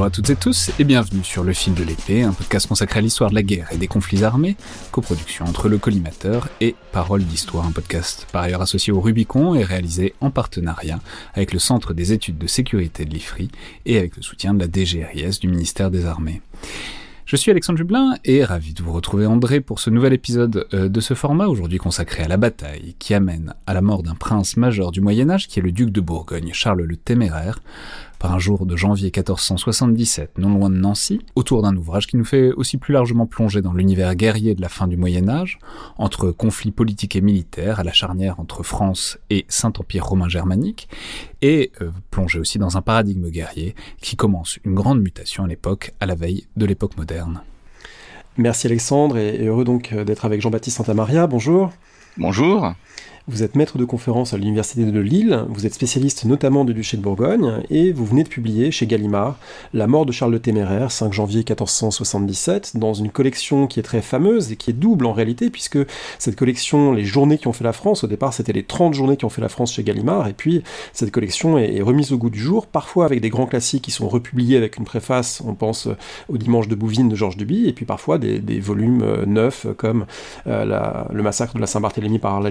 [0.00, 3.00] Bonjour à toutes et tous et bienvenue sur Le Fil de l'épée, un podcast consacré
[3.00, 4.56] à l'histoire de la guerre et des conflits armés,
[4.92, 9.62] coproduction entre le collimateur et Parole d'Histoire, un podcast par ailleurs associé au Rubicon et
[9.62, 11.00] réalisé en partenariat
[11.34, 13.50] avec le Centre des études de sécurité de l'IFRI
[13.84, 16.40] et avec le soutien de la DGRIS du ministère des Armées.
[17.26, 20.88] Je suis Alexandre Jublin et ravi de vous retrouver André pour ce nouvel épisode euh,
[20.88, 24.56] de ce format, aujourd'hui consacré à la bataille qui amène à la mort d'un prince
[24.56, 27.60] majeur du Moyen Âge qui est le duc de Bourgogne, Charles le Téméraire,
[28.20, 32.24] par un jour de janvier 1477, non loin de Nancy, autour d'un ouvrage qui nous
[32.24, 35.58] fait aussi plus largement plonger dans l'univers guerrier de la fin du Moyen Âge,
[35.96, 40.88] entre conflits politiques et militaires à la charnière entre France et Saint-Empire romain germanique,
[41.40, 45.92] et euh, plonger aussi dans un paradigme guerrier qui commence une grande mutation à l'époque,
[45.98, 47.40] à la veille de l'époque moderne.
[48.36, 51.26] Merci Alexandre et heureux donc euh, d'être avec Jean-Baptiste Santamaria.
[51.26, 51.72] Bonjour.
[52.18, 52.74] Bonjour.
[53.28, 56.96] Vous êtes maître de conférence à l'Université de Lille, vous êtes spécialiste notamment du duché
[56.96, 59.36] de Bourgogne, et vous venez de publier chez Gallimard
[59.74, 64.00] La mort de Charles le Téméraire, 5 janvier 1477, dans une collection qui est très
[64.00, 65.78] fameuse et qui est double en réalité, puisque
[66.18, 69.18] cette collection, les journées qui ont fait la France, au départ c'était les 30 journées
[69.18, 70.62] qui ont fait la France chez Gallimard, et puis
[70.94, 74.08] cette collection est remise au goût du jour, parfois avec des grands classiques qui sont
[74.08, 75.88] republiés avec une préface, on pense
[76.30, 80.06] au Dimanche de Bouvines de Georges Duby, et puis parfois des, volumes euh, neufs comme
[80.46, 82.50] euh, le massacre de la Saint-Barthélemy par la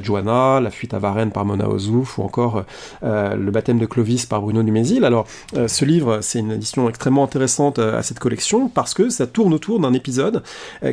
[0.61, 2.63] La fuite à Varennes par Mona Ozouf, ou encore
[3.03, 5.05] euh, le baptême de Clovis par Bruno Dumézil.
[5.05, 5.25] Alors,
[5.55, 9.27] euh, ce livre, c'est une édition extrêmement intéressante euh, à cette collection parce que ça
[9.27, 10.43] tourne autour d'un épisode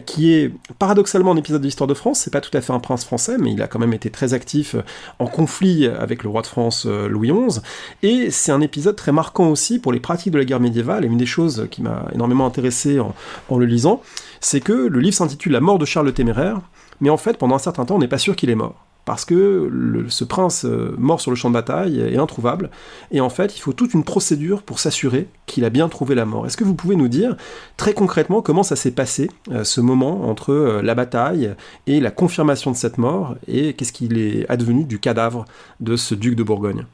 [0.04, 2.20] qui est paradoxalement un épisode de l'histoire de France.
[2.20, 4.34] C'est pas tout à fait un prince français, mais il a quand même été très
[4.34, 4.76] actif
[5.18, 7.60] en conflit avec le roi de France Louis XI.
[8.02, 11.04] Et c'est un épisode très marquant aussi pour les pratiques de la guerre médiévale.
[11.04, 13.14] Et une des choses qui m'a énormément intéressé en,
[13.48, 14.02] en le lisant,
[14.40, 16.60] c'est que le livre s'intitule La mort de Charles le Téméraire,
[17.00, 19.24] mais en fait, pendant un certain temps, on n'est pas sûr qu'il est mort parce
[19.24, 22.70] que ce prince euh, mort sur le champ de bataille est introuvable,
[23.12, 26.26] et en fait il faut toute une procédure pour s'assurer qu'il a bien trouvé la
[26.26, 26.44] mort.
[26.44, 27.36] Est-ce que vous pouvez nous dire
[27.76, 31.54] très concrètement comment ça s'est passé, euh, ce moment entre euh, la bataille
[31.86, 35.44] et la confirmation de cette mort, et qu'est-ce qu'il est advenu du cadavre
[35.78, 36.84] de ce duc de Bourgogne?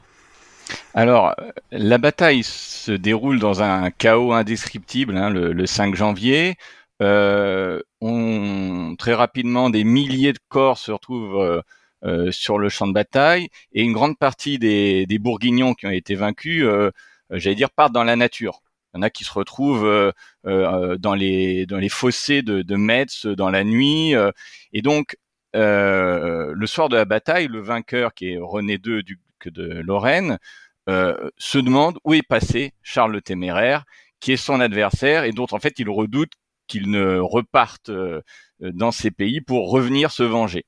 [0.93, 1.35] Alors,
[1.71, 6.57] la bataille se déroule dans un chaos indescriptible hein, le, 5 janvier.
[6.99, 7.83] très
[9.13, 11.63] rapidement, des milliers de corps se retrouvent
[12.31, 16.15] sur le champ de bataille, et une grande partie des, des bourguignons qui ont été
[16.15, 16.91] vaincus, euh,
[17.31, 18.61] euh, j'allais dire, partent dans la nature.
[18.93, 23.25] Il y en a qui se retrouvent dans les dans les fossés de, de Metz
[23.25, 24.13] dans la nuit,
[24.71, 25.17] et donc
[25.53, 30.37] le soir de la bataille, le vainqueur qui est René II duc de Lorraine
[30.87, 33.85] se demande où est passé Charles le Téméraire,
[34.19, 36.33] qui est son adversaire et dont en fait il redoute
[36.67, 37.89] qu'il ne reparte
[38.59, 40.65] dans ses pays pour revenir se venger.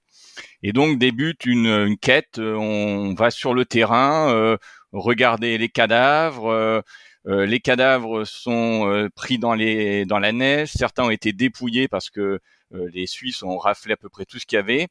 [0.68, 2.40] Et donc débute une, quête.
[2.40, 4.58] Euh, on va sur le terrain, euh,
[4.94, 6.50] regarder les cadavres.
[6.50, 10.72] Euh, les cadavres sont pris dans les dans la neige.
[10.72, 12.40] Certains ont été dépouillés parce que
[12.72, 14.88] les Suisses ont raflé à peu près tout ce qu'il y avait.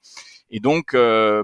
[0.51, 0.97] Et donc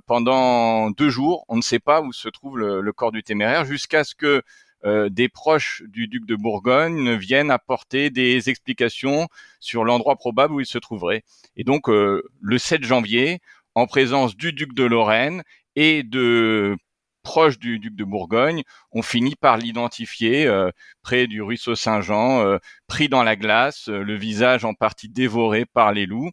[0.06, 4.02] pendant deux jours, on ne sait pas où se trouve le, corps du téméraire jusqu'à
[4.02, 4.42] ce que
[4.84, 9.28] des proches du duc de Bourgogne viennent apporter des explications
[9.60, 11.22] sur l'endroit probable où il se trouverait.
[11.56, 13.40] Et donc le 7 janvier,
[13.74, 15.42] en présence du duc de Lorraine
[15.76, 16.76] et de
[17.22, 18.62] proches du duc de Bourgogne,
[18.92, 20.70] on finit par l'identifier euh,
[21.02, 25.66] près du ruisseau Saint-Jean, euh, pris dans la glace, euh, le visage en partie dévoré
[25.66, 26.30] par les loups.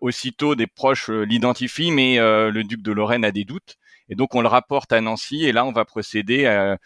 [0.00, 3.76] aussitôt, des proches l'identifient, mais le duc de Lorraine a des doutes,
[4.10, 6.76] et donc on le rapporte à Nancy, et là on va procéder à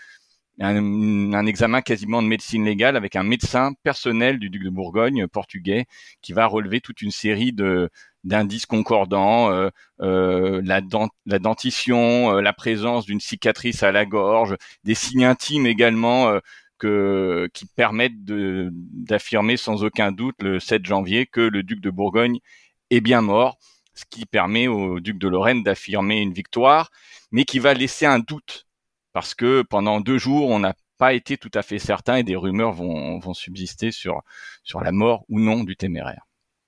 [0.61, 5.87] un, examen quasiment de médecine légale avec un médecin personnel du duc de Bourgogne portugais
[6.23, 7.91] qui va relever toute une série de
[8.25, 9.69] d'indices concordants, euh,
[10.01, 10.81] euh, la,
[11.27, 16.39] la, dentition, euh, la présence d'une cicatrice à la gorge, des signes intimes également
[16.81, 22.41] qui permettent d'affirmer sans aucun doute le 7 janvier que le duc de Bourgogne
[22.91, 23.59] est bien mort,
[23.95, 26.91] ce qui permet au duc de Lorraine d'affirmer une victoire,
[27.31, 28.67] mais qui va laisser un doute
[29.15, 32.37] parce que pendant deux jours, on n'a pas été tout à fait certain et des
[32.37, 34.23] rumeurs vont, subsister sur
[34.83, 36.27] la mort ou non du téméraire.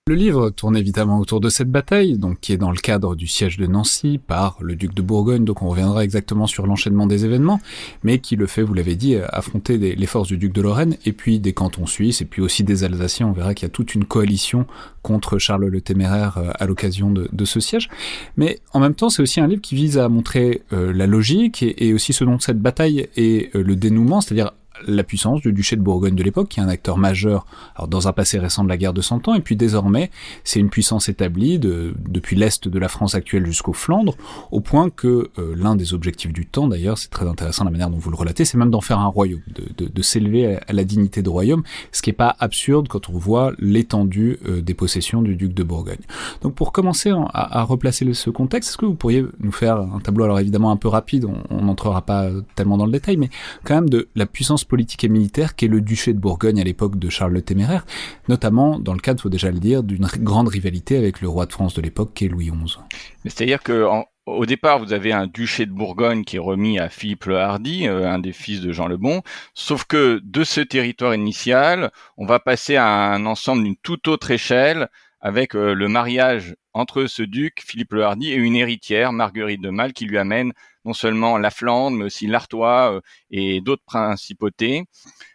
[0.08, 3.26] Le livre tourne évidemment autour de cette bataille, donc qui est dans le cadre du
[3.26, 7.25] siège de Nancy par le duc de Bourgogne, donc on reviendra exactement sur l'enchaînement des
[7.25, 7.61] événements,
[8.05, 11.11] mais qui le fait, vous l'avez dit, affronter les forces du duc de Lorraine et
[11.11, 13.26] puis des cantons suisses et puis aussi des Alsaciens.
[13.26, 14.64] On verra qu'il y a toute une coalition
[15.03, 17.88] contre Charles le Téméraire euh, à l'occasion de, ce siège.
[18.37, 21.64] Mais en même temps, c'est aussi un livre qui vise à montrer euh, la logique
[21.64, 24.52] et, aussi ce dont cette bataille est euh, le dénouement, c'est-à-dire
[24.87, 28.08] la puissance du duché de Bourgogne de l'époque, qui est un acteur majeur alors dans
[28.08, 30.11] un passé récent de la guerre de Cent Ans, et puis désormais,
[30.44, 34.17] c'est une puissance établie de, depuis l'est de la France actuelle jusqu'aux Flandres,
[34.50, 37.90] au point que euh, l'un des objectifs du temps, d'ailleurs, c'est très intéressant la manière
[37.90, 40.73] dont vous le relatez, c'est même d'en faire un royaume, de, de, de s'élever à,
[40.73, 41.62] la dignité de royaume,
[41.93, 45.62] ce qui n'est pas absurde quand on voit l'étendue euh, des possessions du duc de
[45.62, 45.96] Bourgogne.
[46.43, 50.00] Donc pour commencer à, à replacer ce contexte, est-ce que vous pourriez nous faire un
[50.00, 53.31] tableau, alors évidemment un peu rapide, on n'entrera pas tellement dans le détail, mais
[53.64, 56.98] quand même de la puissance politique et militaire qu'est le duché de Bourgogne à l'époque
[56.98, 57.86] de Charles le Téméraire,
[58.28, 61.52] notamment dans le cadre, faut déjà le dire, d'une grande rivalité avec le roi de
[61.52, 62.78] France de l'époque qui est Louis XI.
[63.24, 63.86] C'est-à-dire que
[64.26, 67.86] au départ, vous avez un duché de Bourgogne qui est remis à Philippe le Hardy,
[67.86, 69.22] euh, un des fils de Jean le Bon.
[69.54, 74.32] Sauf que de ce territoire initial, on va passer à un ensemble d'une toute autre
[74.32, 74.88] échelle
[75.20, 79.70] avec euh, le mariage entre ce duc, Philippe le Hardy, et une héritière, Marguerite de
[79.70, 80.52] Mal, qui lui amène
[80.87, 83.00] non seulement la Flandre, mais aussi l'Artois euh,
[83.31, 84.85] et d'autres principautés.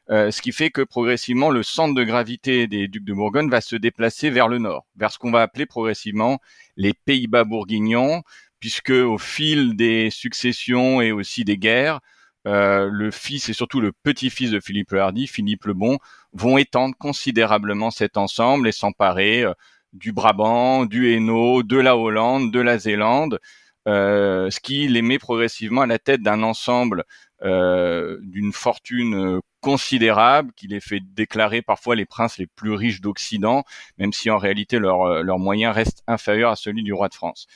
[0.10, 3.62] Euh, ce qui fait que progressivement, le centre de gravité des ducs de Bourgogne va
[3.62, 6.40] se déplacer vers le nord, vers ce qu'on va appeler progressivement
[6.78, 8.24] les Pays-Bas bourguignons,
[8.60, 12.00] puisque au fil des successions et aussi des guerres,
[12.48, 16.00] euh, le fils et surtout le petit-fils de Philippe le Hardy, Philippe le Bon,
[16.34, 19.46] vont étendre considérablement cet ensemble et s'emparer
[19.94, 23.38] du Brabant, du Hainaut, de la Hollande, de la Zélande, euh,
[23.86, 27.06] ce qui les met progressivement à la tête d'un ensemble
[27.44, 33.02] euh, d'une fortune euh, considérable qui les fait déclarer parfois les princes les plus riches
[33.02, 33.64] d'Occident,
[33.98, 37.48] même si en réalité leurs leur moyens restent inférieurs à celui du roi de France.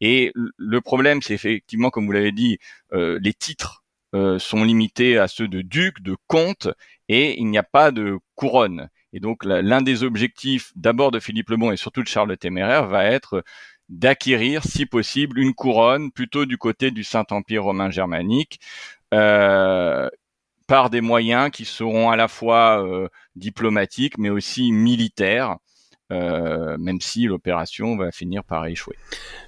[0.00, 2.58] Et le problème, c'est effectivement, comme vous l'avez dit,
[2.92, 3.84] les titres
[4.38, 6.68] sont limités à ceux de duc, de comte,
[7.08, 8.88] et il n'y a pas de couronne.
[9.12, 12.36] Et donc l'un des objectifs d'abord de Philippe le Bon et surtout de Charles le
[12.36, 13.42] Téméraire va être
[13.88, 18.60] d'acquérir, si possible, une couronne plutôt du côté du Saint-Empire romain germanique,
[19.14, 20.08] euh,
[20.66, 25.56] par des moyens qui seront à la fois euh, diplomatiques mais aussi militaires,
[26.12, 28.94] euh, même si l'opération va finir par échouer.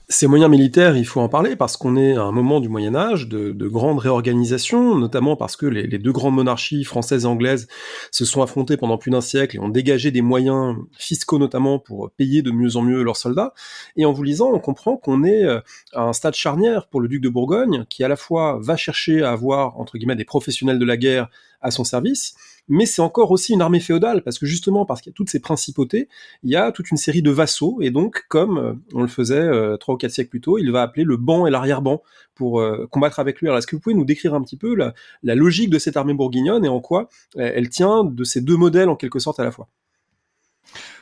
[0.09, 2.97] Ces moyens militaires, il faut en parler parce qu'on est à un moment du Moyen
[2.97, 7.69] Âge de, de grande réorganisation, notamment parce que les, deux grandes monarchies françaises et anglaises
[8.11, 12.11] se sont affrontées pendant plus d'un siècle et ont dégagé des moyens fiscaux notamment pour
[12.11, 13.53] payer de mieux en mieux leurs soldats.
[13.97, 15.61] Et en vous lisant, on comprend qu'on est euh,
[15.93, 19.23] à un stade charnière pour le duc de Bourgogne, qui à la fois va chercher
[19.23, 21.29] à avoir entre guillemets des professionnels de la guerre
[21.61, 22.35] à son service,
[22.69, 25.31] mais c'est encore aussi une armée féodale, parce que justement, parce qu'il y a toutes
[25.31, 26.09] ces principautés,
[26.43, 29.37] il y a toute une série de vassaux, et donc, comme euh, on le faisait
[29.37, 32.03] euh, trois ou quatre siècles plus tôt, il va appeler le banc et l'arrière-ban
[32.35, 33.49] pour euh, combattre avec lui.
[33.49, 34.95] Alors, est-ce que vous pouvez nous décrire un petit peu la,
[35.35, 38.97] logique de cette armée bourguignonne et en quoi elle tient de ces deux modèles en
[38.97, 39.69] quelque sorte à la fois?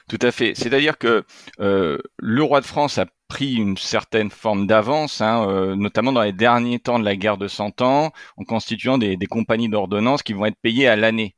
[0.09, 0.55] Tout à fait.
[0.55, 1.25] C'est-à-dire que
[1.59, 6.79] le roi de France a pris une certaine forme d'avance, hein, notamment dans les derniers
[6.79, 10.59] temps de la guerre de Cent Ans, en constituant des compagnies d'ordonnance qui vont être
[10.61, 11.35] payées à l'année.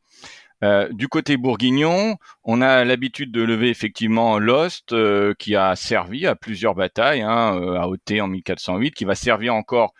[0.65, 6.27] Euh, du côté bourguignon, on a l'habitude de lever effectivement l'Ost, euh, qui a servi
[6.27, 9.95] à plusieurs batailles, hein, euh, à Auteuil en 1408, qui va servir encore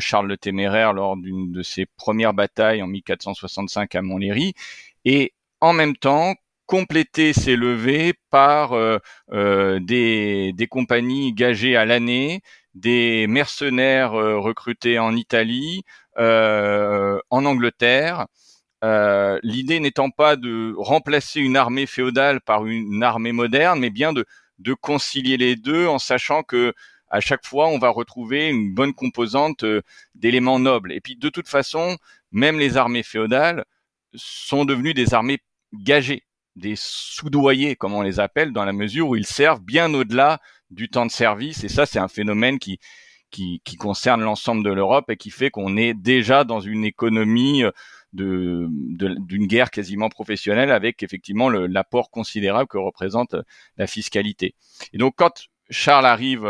[0.00, 4.52] Charles le Téméraire lors d'une de ses premières batailles en 1465 à Montlhéry,
[5.04, 6.34] et en même temps
[6.66, 8.76] compléter ces levées par
[9.30, 12.40] des, des, compagnies gagées à l'année,
[12.74, 15.84] des mercenaires recrutés en Italie,
[16.16, 18.26] en Angleterre,
[18.84, 24.12] euh, l'idée n'étant pas de remplacer une armée féodale par une armée moderne, mais bien
[24.12, 24.26] de,
[24.80, 26.74] concilier les deux en sachant que
[27.08, 29.80] à chaque fois on va retrouver une bonne composante euh,
[30.14, 30.92] d'éléments nobles.
[30.92, 31.96] Et puis de toute façon,
[32.30, 33.64] même les armées féodales
[34.14, 35.38] sont devenues des armées
[35.72, 36.24] gagées,
[36.54, 40.90] des soudoyés comme on les appelle, dans la mesure où ils servent bien au-delà du
[40.90, 41.64] temps de service.
[41.64, 42.78] Et ça, c'est un phénomène qui
[43.30, 47.64] qui, qui concerne l'ensemble de l'Europe et qui fait qu'on est déjà dans une économie
[48.14, 53.34] de d'une guerre quasiment professionnelle avec effectivement l'apport considérable que représente
[53.76, 54.54] la fiscalité.
[54.92, 56.44] Et donc quand Charles arrive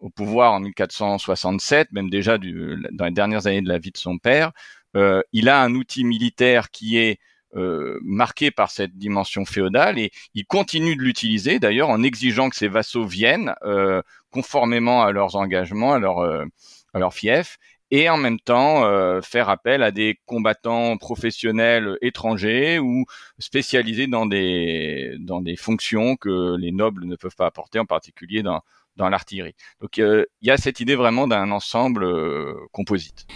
[0.00, 3.96] au pouvoir en 1467, même déjà du, dans les dernières années de la vie de
[3.96, 4.52] son père,
[4.96, 7.18] euh, il a un outil militaire qui est
[7.56, 12.56] euh, marqué par cette dimension féodale et il continue de l'utiliser d'ailleurs en exigeant que
[12.56, 16.44] ses vassaux viennent euh, conformément à leurs engagements, à leur, euh,
[16.92, 17.58] à leur fief
[17.90, 23.04] et en même temps euh, faire appel à des combattants professionnels étrangers ou
[23.38, 28.42] spécialisés dans des dans des fonctions que les nobles ne peuvent pas apporter, en particulier
[28.42, 28.62] dans
[28.96, 29.54] dans l'artillerie.
[29.80, 33.26] Donc euh, il y a cette idée vraiment d'un ensemble euh, composite.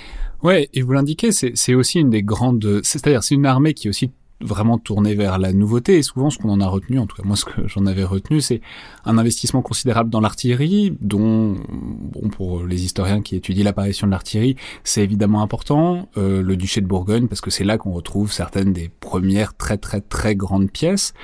[0.42, 3.90] Ouais, et vous l'indiquez, c'est aussi une des grandes, c'est-à-dire c'est une armée qui est
[3.90, 4.10] aussi
[4.42, 7.22] vraiment tournée vers la nouveauté et souvent ce qu'on en a retenu, en tout cas
[7.24, 8.60] moi ce que j'en avais retenu, c'est
[9.04, 14.56] un investissement considérable dans l'artillerie, dont bon pour les historiens qui étudient l'apparition de l'artillerie,
[14.84, 16.08] c'est évidemment important.
[16.16, 19.78] Euh, le duché de Bourgogne parce que c'est là qu'on retrouve certaines des premières très
[19.78, 21.14] très très grandes pièces.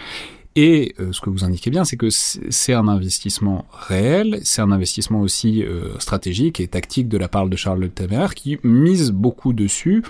[0.57, 4.73] Et euh, ce que vous indiquez bien, c'est que c'est un investissement réel, c'est un
[4.73, 9.13] investissement aussi euh, stratégique et tactique de la part de Charles Le Téméraire qui mise
[9.13, 10.03] beaucoup dessus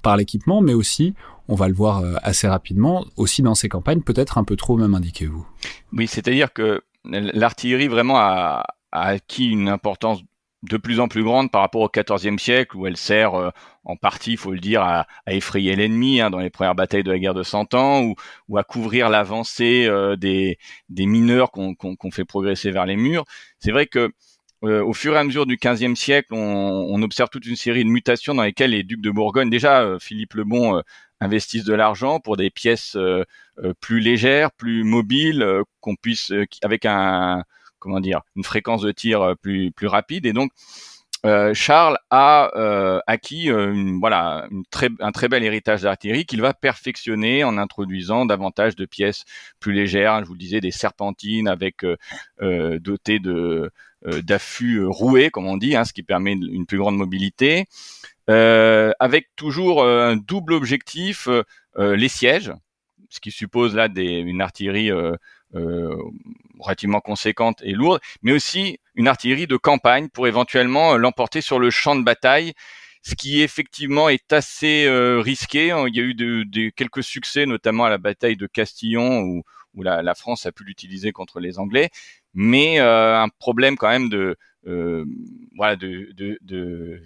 [0.00, 1.14] par l'équipement, mais aussi,
[1.48, 4.94] on va le voir assez rapidement, aussi dans ses campagnes, peut-être un peu trop même
[4.94, 5.46] indiquez-vous.
[5.92, 10.22] Oui, c'est-à-dire que l'artillerie vraiment a, acquis une importance
[10.62, 13.50] de plus en plus grande par rapport au XIVe siècle où elle sert euh,
[13.84, 17.12] en partie, il faut le dire, à, effrayer l'ennemi hein, dans les premières batailles de
[17.12, 18.12] la guerre de Cent Ans
[18.48, 20.58] ou, à couvrir l'avancée euh, des,
[20.90, 23.24] mineurs qu'on fait progresser vers les murs.
[23.60, 24.10] C'est vrai que
[24.64, 27.90] euh, au fur et à mesure du XVe siècle, on, observe toute une série de
[27.90, 30.82] mutations dans lesquelles les ducs de Bourgogne, déjà Philippe le Bon,
[31.20, 32.96] investissent de l'argent pour des pièces
[33.80, 36.32] plus légères, plus mobiles, qu'on puisse,
[36.62, 37.42] avec un
[37.78, 40.26] comment dire, une fréquence de tir euh, plus plus rapide.
[40.26, 40.50] Et donc
[41.24, 46.40] euh, Charles a euh, acquis une, voilà une très, un très bel héritage d'artillerie qu'il
[46.40, 49.24] va perfectionner en introduisant davantage de pièces
[49.58, 50.20] plus légères.
[50.20, 53.70] Je vous le disais, des serpentines avec euh, dotées de
[54.22, 57.64] d'affûts roués, comme on dit, hein, ce qui permet une plus grande mobilité,
[58.28, 61.28] avec toujours un double objectif
[61.78, 62.52] les sièges,
[63.10, 64.90] ce qui suppose là des, une artillerie
[65.54, 65.94] euh,
[66.58, 71.58] relativement conséquente et lourde, mais aussi une artillerie de campagne pour éventuellement euh, l'emporter sur
[71.58, 72.52] le champ de bataille
[73.02, 75.66] ce qui effectivement est assez euh, risqué.
[75.86, 79.82] Il y a eu de, quelques succès, notamment à la bataille de Castillon, où, où
[79.84, 81.90] la, la, France a pu l'utiliser contre les Anglais,
[82.34, 84.34] mais euh, un problème quand même de, euh,
[84.66, 87.02] voilà, de,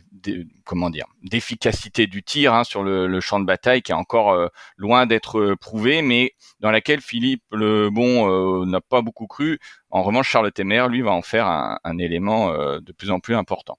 [0.65, 4.49] comment dire, d'efficacité du tir hein, sur le, champ de bataille qui est encore euh,
[4.77, 9.59] loin d'être prouvé, mais dans laquelle Philippe le Bon n'a pas beaucoup cru.
[9.91, 13.79] En revanche, Charles Téméraire, lui, va en faire un, élément de plus en plus important.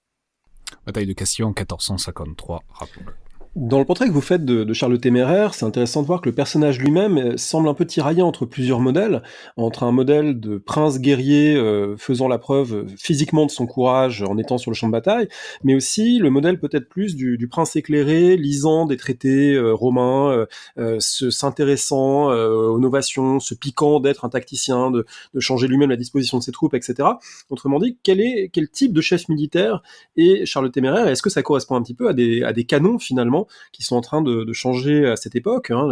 [0.85, 3.30] Bataille de Castillon 1453, rappelons-le.
[3.57, 6.21] Dans le portrait que vous faites de, de Charles le Téméraire, c'est intéressant de voir
[6.21, 9.23] que le personnage lui-même euh, semble un peu tiraillé entre plusieurs modèles,
[9.57, 14.23] entre un modèle de prince guerrier euh, faisant la preuve euh, physiquement de son courage
[14.23, 15.27] en étant sur le champ de bataille,
[15.65, 20.45] mais aussi le modèle peut-être plus du, prince éclairé, lisant des traités romains,
[20.99, 26.43] s'intéressant aux novations, se piquant d'être un tacticien, de, de changer lui-même la disposition de
[26.43, 27.09] ses troupes, etc.
[27.49, 29.81] Autrement dit, quel est quel type de chef militaire
[30.15, 32.63] est Charles le Téméraire Est-ce que ça correspond un petit peu à des, à des
[32.63, 33.40] canons finalement
[33.71, 35.87] qui sont en train de, changer à cette époque, hein,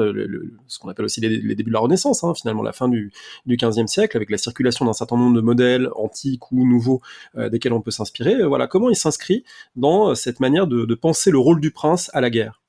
[0.68, 3.12] ce qu'on appelle aussi les, débuts de la Renaissance, hein, finalement la fin du,
[3.46, 7.02] du 15e siècle, avec la circulation d'un certain nombre de modèles antiques ou nouveaux
[7.38, 8.44] euh, desquels on peut s'inspirer.
[8.44, 9.44] Voilà, comment il s'inscrit
[9.76, 12.62] dans cette manière de, penser le rôle du prince à la guerre?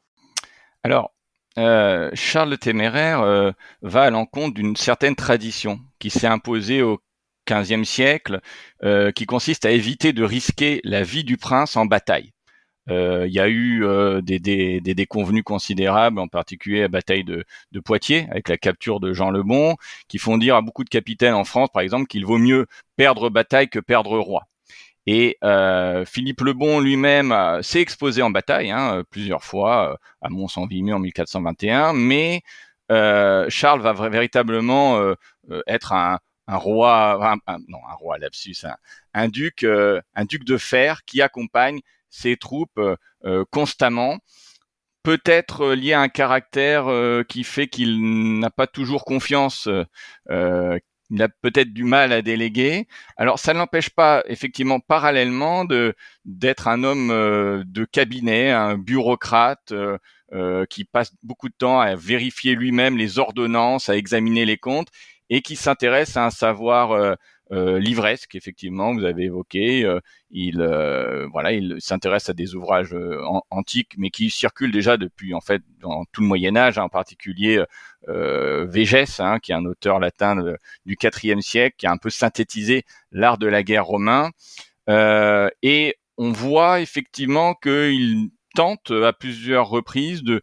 [0.83, 1.13] Alors,
[1.59, 3.51] euh, Charles le Téméraire euh,
[3.83, 7.01] va à l'encontre d'une certaine tradition qui s'est imposée au
[7.51, 8.41] XVe siècle,
[9.17, 12.33] qui consiste à éviter de risquer la vie du prince en bataille.
[12.91, 17.25] Euh, il y a eu euh, des, des, des, déconvenus considérables, en particulier la bataille
[17.25, 17.45] de,
[17.85, 19.77] Poitiers, avec la capture de Jean le Bon,
[20.09, 22.67] qui font dire à beaucoup de capitaines en France, par exemple, qu'il vaut mieux
[22.97, 24.47] perdre bataille que perdre roi.
[25.07, 30.95] Et euh, Philippe le Bon lui-même s'est exposé en bataille hein, plusieurs fois à Mont-Saint-Vimeux
[30.95, 32.43] en 1421, mais
[32.91, 35.15] Charles va véritablement
[35.67, 36.19] être un,
[36.49, 37.37] roi,
[37.69, 38.67] non un roi lapsus,
[39.15, 44.19] un duc, un duc de fer qui accompagne ses troupes euh, euh, constamment
[45.03, 46.87] peut-être euh, lié à un caractère
[47.29, 49.69] qui fait qu'il n'a pas toujours confiance,
[51.13, 52.87] il a peut-être du mal à déléguer.
[53.17, 55.95] Alors ça ne l'empêche pas effectivement parallèlement de
[56.27, 57.09] d'être un homme
[57.65, 59.73] de cabinet, un bureaucrate
[60.69, 64.89] qui passe beaucoup de temps à vérifier lui-même les ordonnances, à examiner les comptes
[65.31, 67.17] et qui s'intéresse à un savoir
[67.51, 69.89] l'ivresse qu'effectivement vous avez évoqué.
[70.31, 70.57] il
[71.33, 72.95] voilà, il s'intéresse à des ouvrages
[73.51, 76.89] antiques, mais qui circulent déjà depuis en fait dans tout le Moyen Âge, hein, en
[76.89, 77.63] particulier
[78.07, 80.37] Végès, hein, qui est un auteur latin
[80.87, 84.31] du IVe siècle, qui a un peu synthétisé l'art de la guerre romain.
[84.89, 90.43] et on voit effectivement qu'il tente à plusieurs reprises de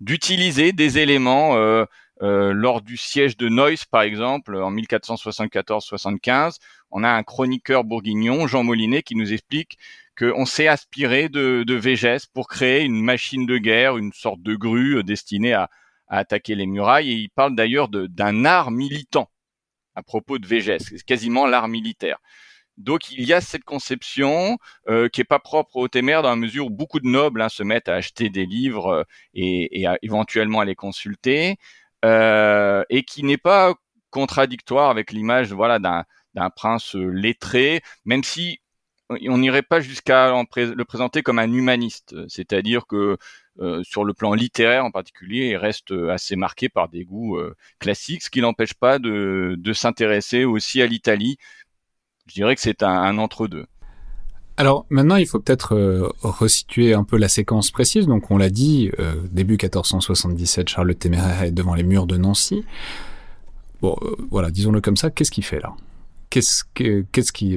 [0.00, 1.84] d'utiliser des éléments euh,
[2.22, 6.56] euh, lors du siège de Neuss, par exemple, en 1474-75.
[6.90, 9.78] On a un chroniqueur bourguignon, Jean Molinet, qui nous explique
[10.18, 14.54] qu'on s'est aspiré de, de Végès pour créer une machine de guerre, une sorte de
[14.54, 15.68] grue euh, destinée à,
[16.08, 17.10] à attaquer les murailles.
[17.10, 19.30] Et il parle d'ailleurs d'un art militant
[19.94, 22.18] à propos de Végès, quasiment l'art militaire.
[22.76, 24.58] Donc il y a cette conception
[24.88, 27.48] euh, qui est pas propre au Témère dans la mesure où beaucoup de nobles hein,
[27.48, 31.56] se mettent à acheter des livres euh, et, et éventuellement à les consulter,
[32.02, 33.74] et qui n'est pas
[34.10, 38.60] contradictoire avec l'image voilà d'un prince lettré, même si
[39.10, 43.16] on n'irait pas jusqu'à le présenter comme un humaniste, c'est-à-dire que
[43.82, 47.38] sur le plan littéraire en particulier, il reste assez marqué par des goûts
[47.78, 51.38] classiques, ce qui n'empêche pas de, de s'intéresser aussi à l'Italie,
[52.26, 53.66] je dirais que c'est un, entre-deux.
[54.58, 58.06] Alors maintenant, il faut peut-être euh, resituer un peu la séquence précise.
[58.06, 62.16] Donc on l'a dit, euh, début 1477, Charles le Téméraire est devant les murs de
[62.16, 62.64] Nancy.
[63.82, 65.74] Bon, euh, voilà, disons-le comme ça, qu'est-ce qu'il fait là?
[66.30, 66.64] Qu'est-ce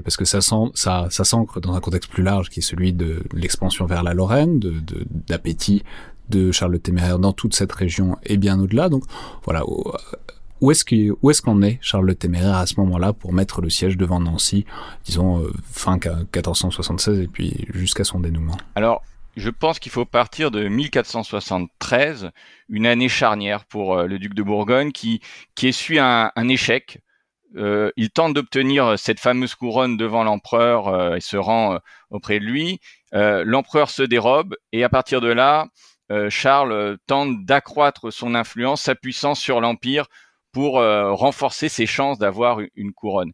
[0.01, 4.03] parce que ça s'ancre dans un contexte plus large qui est celui de l'expansion vers
[4.03, 4.73] la Lorraine, de
[5.27, 5.83] d'appétit
[6.29, 8.87] de, de Charles le Téméraire dans toute cette région et bien au-delà.
[8.89, 9.03] Donc
[9.43, 9.63] voilà,
[10.61, 14.19] où est-ce qu'on est, Charles le Téméraire, à ce moment-là, pour mettre le siège devant
[14.19, 14.65] Nancy,
[15.05, 18.57] disons euh, fin 1476 et puis jusqu'à son dénouement?
[18.75, 19.01] Alors,
[19.37, 22.31] je pense qu'il faut partir de 1473,
[22.67, 25.21] une année charnière pour euh, le duc de Bourgogne, qui,
[25.55, 26.99] qui essuie un, un échec.
[27.55, 31.79] Euh, il tente d'obtenir cette fameuse couronne devant l'empereur et se rend
[32.11, 32.79] auprès de lui.
[33.11, 35.65] l'empereur se dérobe et à partir de là,
[36.29, 40.05] Charles tente d'accroître son influence, sa puissance sur l'empire
[40.51, 43.31] pour euh, renforcer ses chances d'avoir une couronne.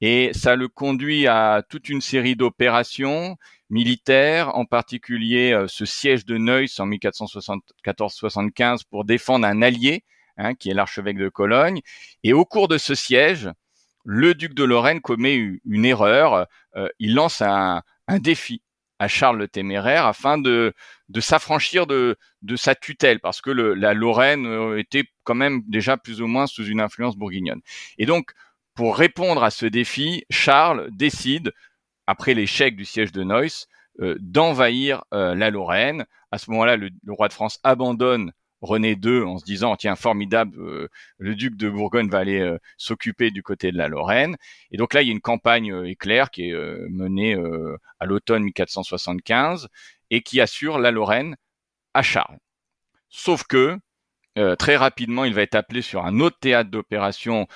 [0.00, 3.36] Et ça le conduit à toute une série d'opérations
[3.68, 10.04] militaires, en particulier euh, ce siège de Neuss en 1474-75 pour défendre un allié,
[10.36, 11.80] hein, qui est l'archevêque de Cologne.
[12.22, 13.50] Et au cours de ce siège,
[14.04, 16.46] le duc de Lorraine commet une erreur.
[16.76, 18.62] Euh, il lance un, un défi
[18.98, 20.74] à Charles le Téméraire afin de,
[21.18, 22.16] s'affranchir de,
[22.56, 26.64] sa tutelle, parce que la Lorraine euh, était quand même déjà plus ou moins sous
[26.64, 27.60] une influence bourguignonne.
[27.98, 28.32] Et donc,
[28.74, 31.52] pour répondre à ce défi, Charles décide,
[32.06, 33.68] après l'échec du siège de Neuss,
[34.00, 36.06] euh, d'envahir euh, la Lorraine.
[36.30, 40.58] À ce moment-là, le, roi de France abandonne René II en se disant tiens formidable
[40.58, 44.36] euh, le duc de Bourgogne va aller euh, s'occuper du côté de la Lorraine.
[44.70, 46.54] Et donc là il y a une campagne euh, éclair qui est
[46.90, 47.36] menée
[48.00, 49.68] à l'automne 1475
[50.10, 51.36] et qui assure la Lorraine
[51.94, 52.38] à Charles.
[53.08, 53.78] Sauf que
[54.58, 57.48] très rapidement, il va être appelé sur un autre théâtre d'opération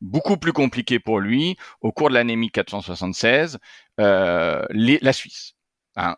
[0.00, 1.56] beaucoup plus compliqué pour lui.
[1.80, 3.58] Au cours de l'année 1476,
[3.98, 5.54] la Suisse.
[5.96, 6.16] Hein,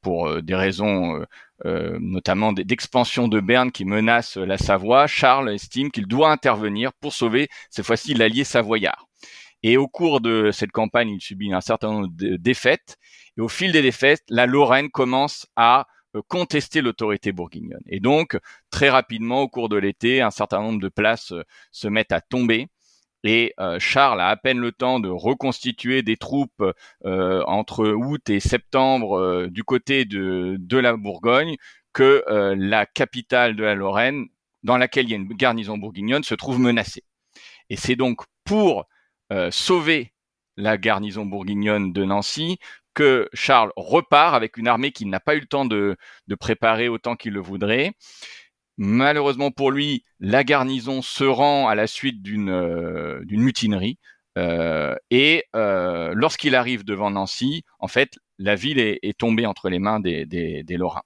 [0.00, 1.24] pour des raisons
[1.64, 7.12] euh, notamment d'expansion de Berne qui menace la Savoie, Charles estime qu'il doit intervenir pour
[7.12, 9.06] sauver cette fois-ci l'allié savoyard.
[9.62, 12.96] Et au cours de cette campagne, il subit un certain nombre de défaites.
[13.38, 17.84] Et au fil des défaites, la Lorraine commence à euh, contester l'autorité bourguignonne.
[17.86, 18.36] Et donc,
[18.70, 22.20] très rapidement, au cours de l'été, un certain nombre de places euh, se mettent à
[22.20, 22.66] tomber.
[23.24, 26.64] Et euh, Charles a à peine le temps de reconstituer des troupes
[27.04, 31.56] euh, entre août et septembre euh, du côté de, de, la Bourgogne
[31.92, 32.24] que
[32.56, 34.24] la capitale de la Lorraine,
[34.62, 37.04] dans laquelle il y a une garnison bourguignonne, se trouve menacée.
[37.68, 38.86] Et c'est donc pour
[39.50, 40.14] sauver
[40.56, 42.58] la garnison bourguignonne de Nancy
[42.94, 45.96] que Charles repart avec une armée qu'il n'a pas eu le temps de,
[46.28, 47.92] de préparer autant qu'il le voudrait.
[48.84, 53.96] Malheureusement pour lui, la garnison se rend à la suite d'une euh, mutinerie.
[54.36, 59.78] Euh, et euh, lorsqu'il arrive devant Nancy, en fait, la ville est, tombée entre les
[59.78, 61.04] mains des, Lorrains.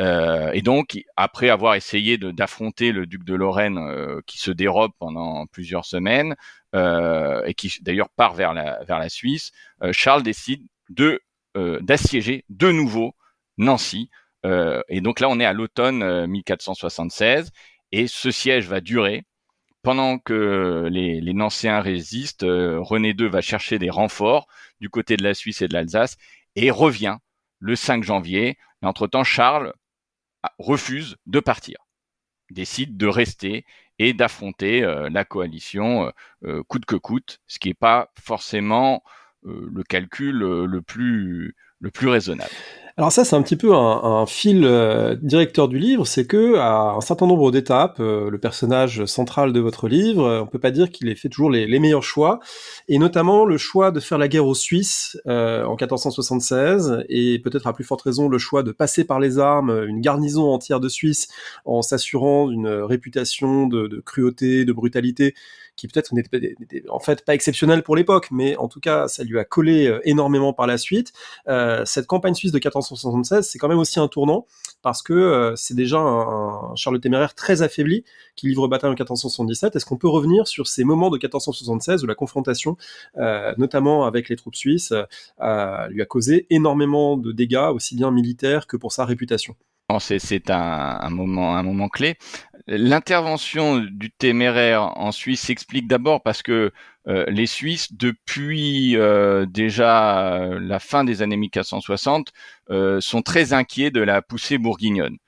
[0.00, 3.78] Et donc, après avoir essayé d'affronter le duc de Lorraine,
[4.26, 6.34] qui se dérobe pendant plusieurs semaines
[6.72, 9.52] et qui d'ailleurs part vers la, Suisse,
[9.92, 11.20] Charles décide de
[11.54, 13.14] d'assiéger de nouveau
[13.58, 14.08] Nancy
[14.46, 17.50] euh, et donc là, on est à l'automne 1476 euh,
[17.92, 19.24] et ce siège va durer
[19.82, 22.44] pendant que les, les Nancéens résistent.
[22.44, 24.46] Euh, René II va chercher des renforts
[24.80, 26.16] du côté de la Suisse et de l'Alsace
[26.54, 27.16] et revient
[27.58, 28.58] le 5 janvier.
[28.82, 29.72] Et entre-temps, Charles
[30.42, 31.78] ah, refuse de partir.
[32.50, 33.64] décide de rester
[33.98, 36.12] et d'affronter la coalition
[36.68, 39.02] coûte que coûte, ce qui n'est pas forcément
[39.42, 41.54] le calcul le plus
[42.02, 42.52] raisonnable.
[42.98, 46.94] Alors ça, c'est un petit peu un, fil euh, directeur du livre, c'est que à
[46.96, 50.70] un certain nombre d'étapes, euh, le personnage central de votre livre, euh, on peut pas
[50.70, 52.40] dire qu'il ait fait toujours les, meilleurs choix,
[52.88, 57.74] et notamment le choix de faire la guerre aux Suisses en 1476, et peut-être à
[57.74, 61.28] plus forte raison le choix de passer par les armes une garnison entière de Suisse
[61.66, 65.34] en s'assurant d'une réputation de, cruauté, de brutalité
[65.76, 66.56] qui peut-être n'était
[66.88, 70.00] en fait pas exceptionnel pour l'époque, mais en tout cas, ça lui a collé euh,
[70.04, 71.12] énormément par la suite.
[71.48, 72.58] Euh, cette campagne suisse de
[72.90, 74.46] 1476, c'est quand même aussi un tournant,
[74.82, 78.04] parce que euh, c'est déjà un, Charles Téméraire très affaibli
[78.36, 79.76] qui livre bataille en 1477.
[79.76, 82.76] Est-ce qu'on peut revenir sur ces moments de 1476 où la confrontation,
[83.56, 88.76] notamment avec les troupes suisses, lui a causé énormément de dégâts, aussi bien militaires que
[88.76, 89.56] pour sa réputation?
[90.00, 92.18] C'est un, moment, un moment clé.
[92.68, 96.72] L'intervention du téméraire en Suisse s'explique d'abord parce que
[97.06, 102.32] euh, les Suisses, depuis euh, déjà euh, la fin des années 1460,
[103.00, 105.18] sont très inquiets de la poussée bourguignonne.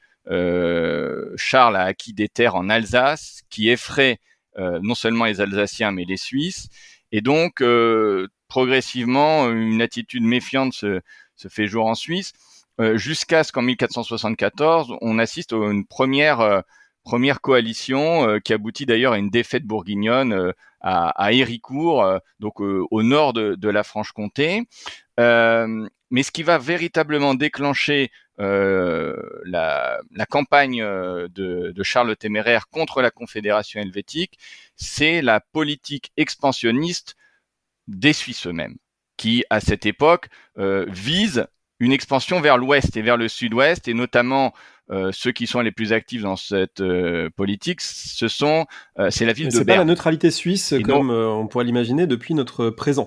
[1.37, 4.19] Charles a acquis des terres en Alsace qui effraient
[4.59, 6.69] non seulement les Alsaciens mais les Suisses,
[7.13, 7.63] et donc
[8.49, 11.01] progressivement une attitude méfiante se,
[11.37, 12.33] se fait jour en Suisse.
[12.81, 16.61] Euh, jusqu'à ce qu'en 1474, on assiste à une première euh,
[17.05, 23.03] première coalition euh, qui aboutit d'ailleurs à une défaite bourguignonne à, à, Héricourt, donc au
[23.03, 24.63] nord de, la Franche-Comté.
[25.19, 29.99] mais ce qui va véritablement déclencher la,
[30.31, 34.39] campagne de, de, Charles le Téméraire contre la Confédération helvétique,
[34.77, 37.17] c'est la politique expansionniste
[37.89, 38.77] des Suisses eux-mêmes,
[39.17, 41.49] qui à cette époque vise
[41.81, 44.53] une expansion vers l'ouest et vers le sud-ouest, et notamment
[44.91, 48.67] euh, ceux qui sont les plus actifs dans cette euh, politique, ce sont
[48.99, 49.65] euh, c'est la ville de Berne.
[49.65, 53.07] C'est pas la neutralité suisse comme on pourrait l'imaginer depuis notre présent.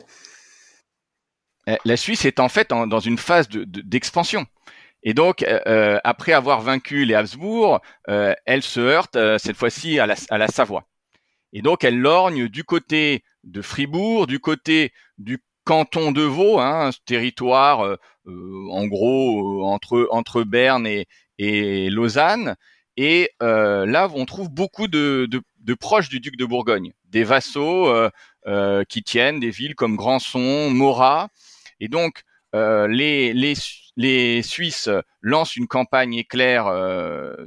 [1.86, 4.46] La Suisse est en fait dans une phase d'expansion.
[5.04, 5.46] et donc,
[6.04, 10.88] après avoir vaincu les Habsbourg, elle se heurte cette fois-ci à la, à la Savoie.
[11.54, 16.88] Et donc, elle lorgne du côté de Fribourg, du côté du canton de Vaud, hein,
[16.88, 21.08] un territoire euh, euh, en gros euh, entre entre Berne et,
[21.42, 22.56] et Lausanne.
[22.98, 25.28] Et là, on trouve beaucoup de,
[25.80, 27.92] proches du duc de Bourgogne, des vassaux
[28.90, 31.30] qui tiennent des villes comme Granson, Morat.
[31.80, 32.22] Et donc,
[32.54, 33.56] les,
[34.44, 34.90] Suisses
[35.22, 36.66] lancent une campagne éclair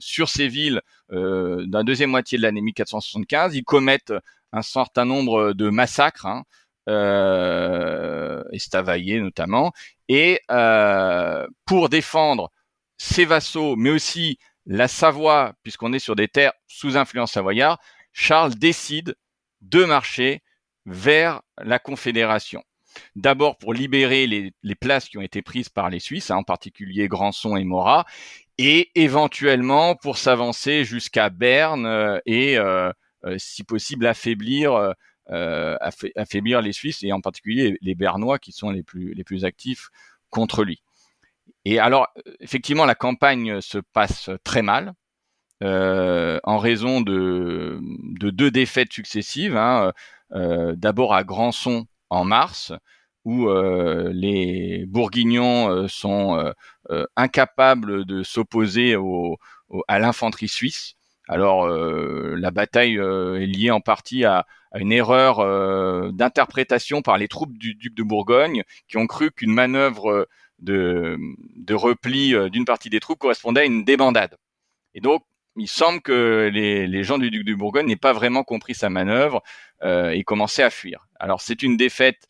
[0.01, 0.81] sur ces villes
[1.11, 3.55] dans la deuxième moitié de l'année 1475.
[3.55, 4.15] Ils commettent
[4.53, 6.27] un certain nombre de massacres.
[6.27, 6.45] Hein,
[6.89, 9.73] euh, Estavayer notamment,
[10.09, 12.51] et euh, pour défendre
[12.97, 17.79] ses vassaux, mais aussi la Savoie, puisqu'on est sur des terres sous influence savoyarde,
[18.13, 19.17] Charles décide
[19.61, 20.43] de marcher
[20.87, 22.63] vers la Confédération.
[23.17, 27.09] D'abord pour libérer les, places qui ont été prises par les Suisses, hein, en particulier
[27.09, 28.05] Granson et Morat,
[28.59, 32.93] et éventuellement pour s'avancer jusqu'à Berne euh, et, euh,
[33.25, 34.95] euh, si possible, affaiblir
[35.27, 39.89] affaiblir les Suisses et en particulier les Bernois qui sont les plus, les plus actifs
[40.29, 40.84] contre lui.
[41.65, 42.09] Et alors,
[42.41, 44.95] effectivement, la campagne se passe très mal.
[45.63, 49.57] Euh, en raison de, de, deux défaites successives.
[49.57, 49.93] Hein,
[50.33, 52.73] euh, D'abord à Granson en mars,
[53.25, 56.53] où euh, les Bourguignons euh, sont
[56.91, 58.97] euh, incapables de s'opposer
[59.89, 60.95] à l'infanterie suisse.
[61.29, 64.45] Alors la bataille est liée en partie à,
[64.79, 69.53] une erreur euh, d'interprétation par les troupes du duc de Bourgogne qui ont cru qu'une
[69.53, 70.29] manœuvre
[70.61, 74.37] de, repli euh, d'une partie des troupes correspondait à une débandade.
[74.95, 75.25] Et donc,
[75.57, 79.43] il semble que les, gens du duc de Bourgogne n'aient pas vraiment compris sa manœuvre
[79.83, 81.07] euh, et commençaient à fuir.
[81.21, 82.27] Alors, c'est une défaite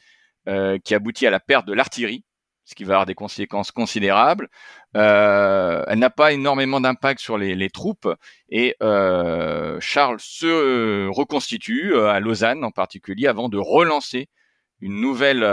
[0.48, 2.24] euh, qui aboutit à la perte de l'artillerie
[2.66, 4.48] ce qui va avoir des conséquences considérables.
[4.94, 8.08] Elle n'a pas énormément d'impact sur les, troupes
[8.48, 14.30] et Charles se reconstitue à Lausanne en particulier avant de relancer
[14.80, 15.44] une nouvelle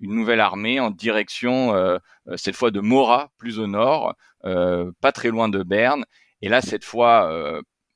[0.00, 1.98] une nouvelle armée en direction euh,
[2.36, 6.04] cette fois de Morat plus au nord, pas très loin de Berne.
[6.42, 7.30] Et là cette fois,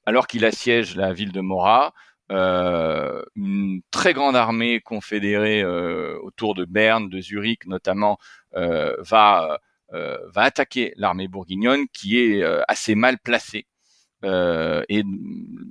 [0.05, 1.93] alors qu'il assiège la ville de Morat,
[2.33, 8.19] euh, une très grande armée confédérée euh, autour de Berne, de Zurich notamment,
[8.57, 9.59] euh, va
[9.93, 13.67] va attaquer l'armée bourguignonne qui est assez mal placée.
[14.25, 15.03] et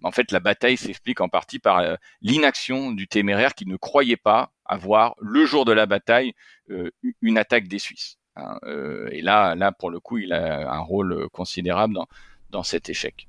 [0.03, 4.51] en fait, la bataille s'explique en partie par l'inaction du téméraire qui ne croyait pas
[4.71, 6.33] avoir, le jour de la bataille,
[7.21, 8.17] une attaque des Suisses.
[8.37, 8.57] Hein.
[9.11, 12.07] et là, là, pour le coup, il a un rôle considérable dans,
[12.49, 13.27] dans cet échec.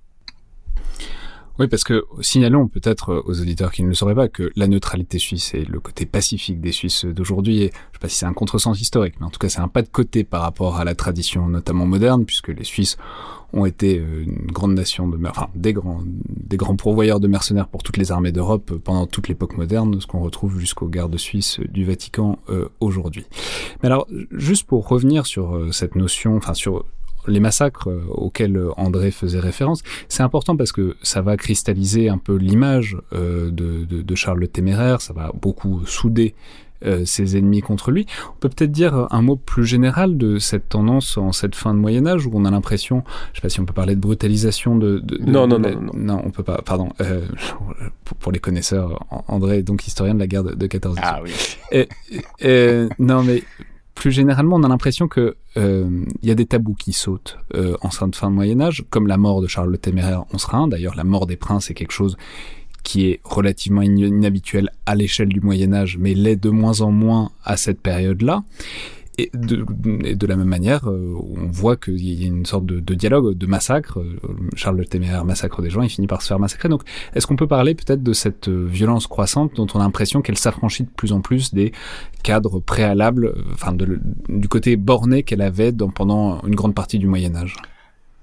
[1.58, 5.18] Oui, parce que signalons peut-être aux auditeurs qui ne le sauraient pas que la neutralité
[5.18, 8.32] suisse et le côté pacifique des Suisses d'aujourd'hui, je ne sais pas si c'est un
[8.32, 10.94] contresens historique, mais en tout cas c'est un pas de côté par rapport à la
[10.94, 12.96] tradition notamment moderne, puisque les Suisses
[13.52, 17.68] ont été euh, une grande nation de, enfin des grands, des grands pourvoyeurs de mercenaires
[17.68, 21.60] pour toutes les armées d'Europe pendant toute l'époque moderne, ce qu'on retrouve jusqu'aux gardes suisses
[21.60, 23.26] du Vatican euh, aujourd'hui.
[23.82, 26.86] Mais alors, juste pour revenir sur euh, cette notion, enfin sur
[27.26, 32.18] les massacres euh, auxquels André faisait référence, c'est important parce que ça va cristalliser un
[32.18, 36.34] peu l'image euh, de, de, de, Charles le Téméraire, ça va beaucoup souder
[36.84, 38.06] euh, ses ennemis contre lui.
[38.30, 41.78] On peut peut-être dire un mot plus général de cette tendance en cette fin de
[41.78, 44.76] Moyen Âge où on a l'impression, je sais pas si on peut parler de brutalisation
[44.76, 44.98] de...
[44.98, 47.20] de, non, non, non, non, non, on peut pas, pardon, euh,
[48.18, 51.32] pour, les connaisseurs, André est donc historien de la guerre de, de 14 Ah oui.
[51.70, 51.88] Et,
[52.40, 53.44] et, non mais
[53.94, 57.76] plus généralement, on a l'impression que euh, il y a des tabous qui sautent euh,
[57.82, 60.68] en fin de Moyen Âge, comme la mort de Charles le Téméraire en sera un.
[60.68, 62.16] D'ailleurs, la mort des princes est quelque chose
[62.82, 67.30] qui est relativement inhabituel à l'échelle du Moyen Âge, mais l'est de moins en moins
[67.44, 68.42] à cette période-là.
[69.22, 69.64] Et de,
[70.14, 73.46] de, la même manière, euh, on voit qu'il y a une sorte de, dialogue, de
[73.46, 74.00] massacre.
[74.00, 74.18] Euh,
[74.56, 76.68] Charles le Téméraire massacre des gens, il finit par se faire massacrer.
[76.68, 76.82] Donc,
[77.14, 80.38] est-ce qu'on peut parler peut-être de cette euh, violence croissante dont on a l'impression qu'elle
[80.38, 81.70] s'affranchit de plus en plus des
[82.24, 83.72] cadres préalables, enfin
[84.28, 87.54] du côté borné qu'elle avait pendant une grande partie du Moyen Âge?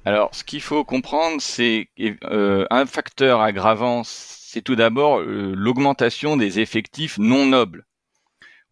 [0.04, 1.88] Alors, ce qu'il faut comprendre, c'est
[2.26, 7.86] euh, un facteur aggravant, c'est tout d'abord l'augmentation des effectifs non nobles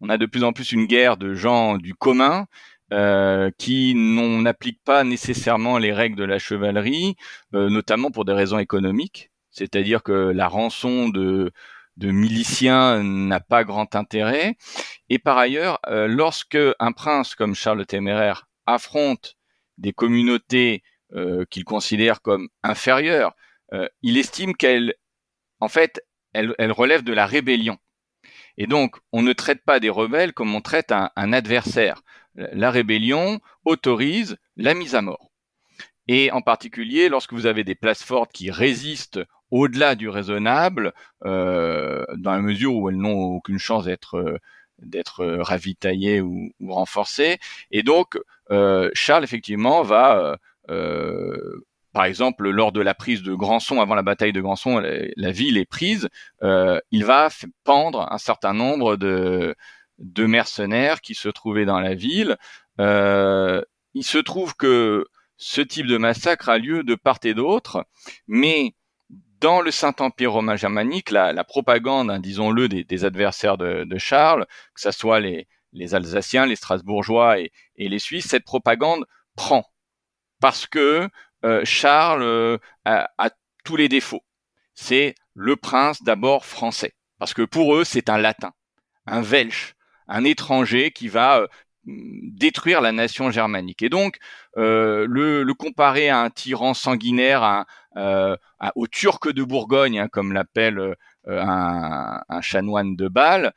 [0.00, 2.46] on a de plus en plus une guerre de gens du commun
[2.92, 7.16] euh, qui n'appliquent pas nécessairement les règles de la chevalerie,
[7.54, 9.30] euh, notamment pour des raisons économiques.
[9.50, 11.52] C'est-à-dire que la rançon de,
[11.98, 14.56] de miliciens n'a pas grand intérêt.
[15.10, 19.36] Et par ailleurs, euh, lorsque un prince comme Charles le Téméraire affronte
[19.76, 20.82] des communautés
[21.48, 23.32] qu'il considère comme inférieures,
[24.02, 24.92] il estime qu'elles,
[25.58, 27.78] en fait, elles relèvent de la rébellion.
[28.58, 32.02] Et donc, on ne traite pas des rebelles comme on traite un, adversaire.
[32.34, 35.30] La rébellion autorise la mise à mort.
[36.08, 40.92] Et en particulier, lorsque vous avez des places fortes qui résistent au-delà du raisonnable,
[41.24, 44.38] euh, dans la mesure où elles n'ont aucune chance d'être
[44.80, 47.38] d'être ravitaillées ou, renforcées.
[47.70, 48.18] Et donc,
[48.50, 50.38] euh, Charles, effectivement, va
[50.70, 51.66] euh,
[51.98, 55.58] par exemple, lors de la prise de Granson, avant la bataille de Granson, la, ville
[55.58, 56.08] est prise,
[56.44, 57.28] euh, il va
[57.64, 59.56] pendre un certain nombre de,
[60.16, 62.36] mercenaires qui se trouvaient dans la ville.
[62.78, 63.62] Euh,
[63.94, 65.06] il se trouve que
[65.38, 67.84] ce type de massacre a lieu de part et d'autre,
[68.28, 68.76] mais
[69.40, 74.92] dans le Saint-Empire romain germanique, la, propagande, hein, disons-le, des, adversaires de, Charles, que ce
[74.92, 75.48] soit les,
[75.92, 79.64] Alsaciens, les Strasbourgeois et, les Suisses, cette propagande prend
[80.40, 81.08] parce que
[81.64, 83.30] Charles euh, a,
[83.64, 84.22] tous les défauts.
[84.74, 88.52] C'est le prince d'abord français, parce que pour eux c'est un latin,
[89.06, 89.74] un welsh,
[90.08, 91.46] un étranger qui va euh,
[91.84, 93.82] détruire la nation germanique.
[93.82, 94.18] Et donc,
[94.56, 100.08] euh, le, comparer à un tyran sanguinaire, à, euh, à, au turc de Bourgogne, hein,
[100.08, 100.94] comme l'appelle euh,
[101.26, 103.52] un, chanoine de Bâle,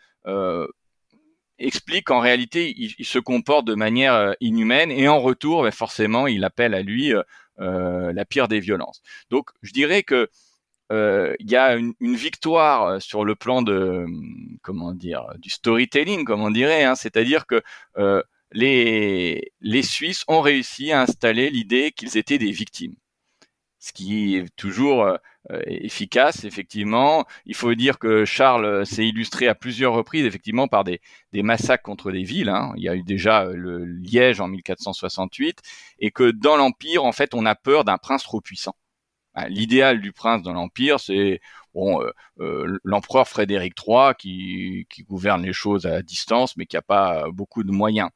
[1.60, 6.44] explique qu'en réalité, il, se comporte de manière inhumaine, et en retour, ben, forcément, il
[6.44, 7.22] appelle à lui euh,
[7.62, 9.02] la pire des violences.
[9.30, 10.30] Donc, je dirais que
[10.92, 14.06] euh, il y a une, victoire euh, sur le plan de
[14.62, 17.62] comment dire du storytelling, comme on dirait, hein, c'est-à-dire que
[17.98, 18.22] euh,
[18.52, 22.96] les les Suisses ont réussi à installer l'idée qu'ils étaient des victimes,
[23.82, 25.18] ce qui est toujours euh,
[25.66, 26.44] efficace.
[26.44, 31.02] Effectivement, il faut dire que Charles s'est illustré à plusieurs reprises, effectivement, par des,
[31.34, 32.50] massacres contre des villes.
[32.50, 32.74] Hein.
[32.78, 35.62] Il y a eu déjà le Liège en 1468,
[36.00, 38.76] et que dans l'Empire, en fait, on a peur d'un prince trop puissant.
[39.34, 41.42] Hein, l'idéal du prince dans l'Empire, c'est
[41.76, 47.26] euh, euh, l'empereur Frédéric III qui, gouverne les choses à distance, mais qui n'a pas
[47.32, 48.10] beaucoup de moyens.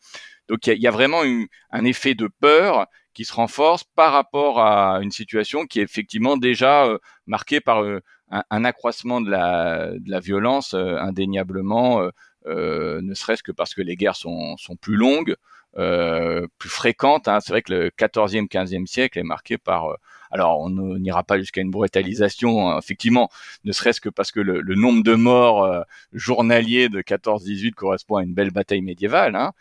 [0.47, 4.12] Donc il y, y, a vraiment une, un effet de peur qui se renforce par
[4.12, 9.32] rapport à une situation qui est effectivement déjà euh, marquée par euh, un, accroissement de
[9.32, 12.10] la, violence euh, indéniablement,
[12.45, 15.36] ne serait-ce que parce que les guerres sont, plus longues,
[15.73, 17.28] plus fréquentes.
[17.28, 17.39] Hein.
[17.39, 19.97] C'est vrai que le 14e, 15e siècle est marqué par
[20.32, 23.30] alors, on n'ira pas jusqu'à une brutalisation, hein, effectivement,
[23.63, 28.34] ne serait-ce que parce que le, nombre de morts journaliers de 14-18 correspond à une
[28.34, 29.54] belle bataille médiévale, hein,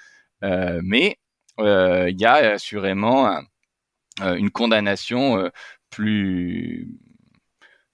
[0.82, 1.18] mais
[1.58, 3.40] il y a assurément
[4.20, 5.50] euh, une condamnation euh,
[5.90, 6.88] plus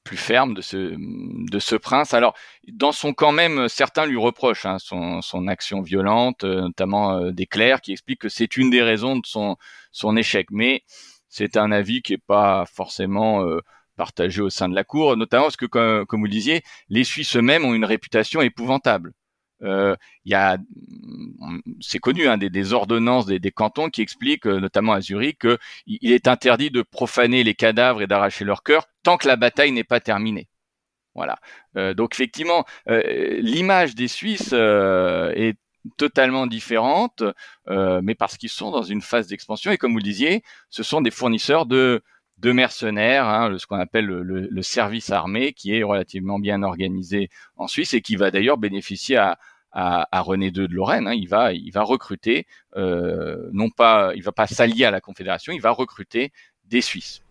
[0.05, 0.95] plus ferme de ce
[1.51, 2.15] de ce prince.
[2.15, 2.35] Alors
[2.69, 7.83] dans son camp même, certains lui reprochent hein, son, son action violente, notamment des clercs
[7.83, 9.57] qui expliquent que c'est une des raisons de son
[9.93, 10.49] son échec.
[10.51, 10.83] Mais
[11.29, 13.45] c'est un avis qui est pas forcément
[13.97, 17.05] partagé au sein de la cour, notamment parce que, comme, comme vous le disiez, les
[17.05, 19.13] Suisses eux-mêmes ont une réputation épouvantable.
[19.63, 19.95] Euh,
[20.25, 20.59] il y a,
[21.81, 26.29] c'est connu, hein, des, ordonnances des, cantons qui expliquent, euh, notamment à Zurich, qu'il est
[26.29, 30.01] interdit de profaner les cadavres et d'arracher leur cœur tant que la bataille n'est pas
[30.01, 30.49] terminée.
[31.15, 31.39] Voilà.
[31.77, 35.57] Euh, donc effectivement, l'image des Suisses est
[35.97, 37.23] totalement différente,
[37.69, 41.01] mais parce qu'ils sont dans une phase d'expansion et comme vous le disiez, ce sont
[41.01, 42.03] des fournisseurs de
[42.41, 47.29] de mercenaires, hein, ce qu'on appelle le, le, service armé, qui est relativement bien organisé
[47.57, 49.39] en Suisse et qui va d'ailleurs bénéficier à,
[49.73, 51.07] à, René II de Lorraine.
[51.07, 51.15] Hein.
[51.15, 55.53] Il va, il va recruter, euh, non pas, il va pas s'allier à la Confédération,
[55.53, 56.33] il va recruter
[56.69, 57.23] des Suisses.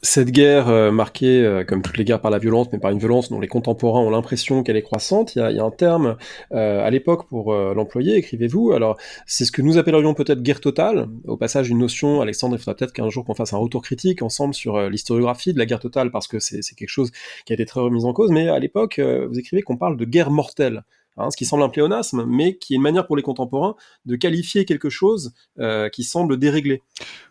[0.00, 3.00] Cette guerre euh, marquée, euh, comme toutes les guerres, par la violence, mais par une
[3.00, 6.16] violence dont les contemporains ont l'impression qu'elle est croissante, il y a, un terme
[6.52, 8.70] à l'époque pour l'employer, écrivez-vous.
[8.70, 11.08] Alors, c'est ce que nous appellerions peut-être guerre totale.
[11.26, 14.22] Au passage, une notion, Alexandre, il faudra peut-être qu'un jour qu'on fasse un retour critique
[14.22, 17.10] ensemble sur l'historiographie de la guerre totale, parce que c'est quelque chose
[17.44, 18.30] qui a été très remis en cause.
[18.30, 20.84] Mais à l'époque, vous écrivez qu'on parle de guerre mortelle.
[21.18, 23.74] Hein, ce qui semble un pléonasme, mais qui est une manière pour les contemporains
[24.06, 26.82] de qualifier quelque chose euh, qui semble déréglé.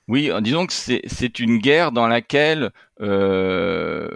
[0.07, 2.71] Oui, disons que c'est une guerre dans laquelle
[3.01, 4.09] euh,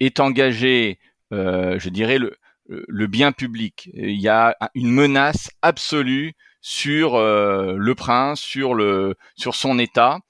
[0.00, 0.98] est engagé,
[1.32, 3.90] euh, je dirais, le, bien public.
[3.94, 10.20] Il y a une menace absolue sur euh, le prince, sur, le, sur son État,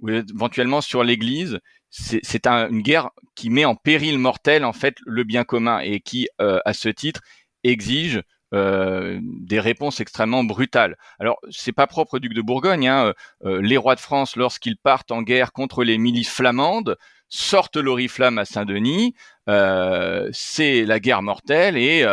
[0.00, 1.60] ou éventuellement sur l'Église.
[1.90, 6.00] C'est un, une guerre qui met en péril mortel en fait le bien commun et
[6.00, 7.20] qui, euh, à ce titre,
[7.64, 8.22] exige
[8.54, 10.96] euh, des réponses extrêmement brutales.
[11.18, 12.86] Alors, c'est pas propre au duc de Bourgogne.
[12.86, 13.12] Hein.
[13.44, 16.96] Euh, les rois de France, lorsqu'ils partent en guerre contre les milices flamandes,
[17.28, 19.16] sortent l'oriflamme à Saint-Denis.
[19.48, 22.04] Euh, c'est la guerre mortelle et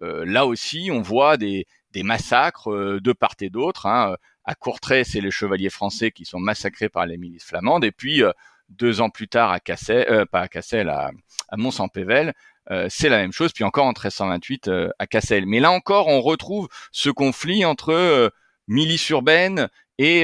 [0.00, 3.86] là aussi, on voit des, des massacres de part et d'autre.
[3.86, 4.16] Hein.
[4.44, 7.84] À Courtrai, c'est les chevaliers français qui sont massacrés par les milices flamandes.
[7.84, 8.22] Et puis,
[8.70, 11.10] deux ans plus tard, à Cassel, pas à Cassel, à,
[11.48, 12.32] à Mont-Saint-Pével,
[12.70, 13.52] euh, c'est la même chose.
[13.52, 15.46] Puis encore en 1328 euh, à Cassel.
[15.46, 18.28] Mais là encore, on retrouve ce conflit entre euh,
[18.68, 20.22] milice urbaine et,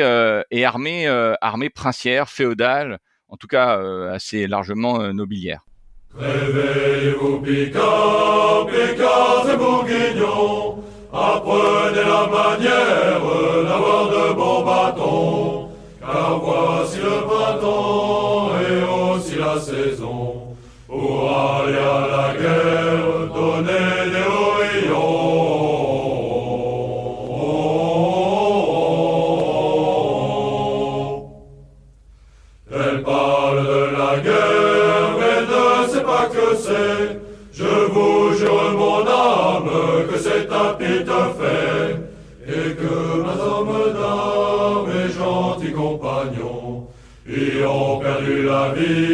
[0.50, 1.06] et armée,
[1.40, 2.98] armée princière, féodale,
[3.28, 3.78] en tout cas
[4.10, 5.60] assez largement nobiliaire.
[6.16, 13.20] Réveillez-vous, Picard, Picards et Bourguignons, apprenez la manière
[13.68, 15.68] d'avoir de bons bâtons,
[16.00, 20.48] car voici le printemps et aussi la saison.
[20.88, 21.97] Pour aller à
[48.18, 49.08] perdu la vie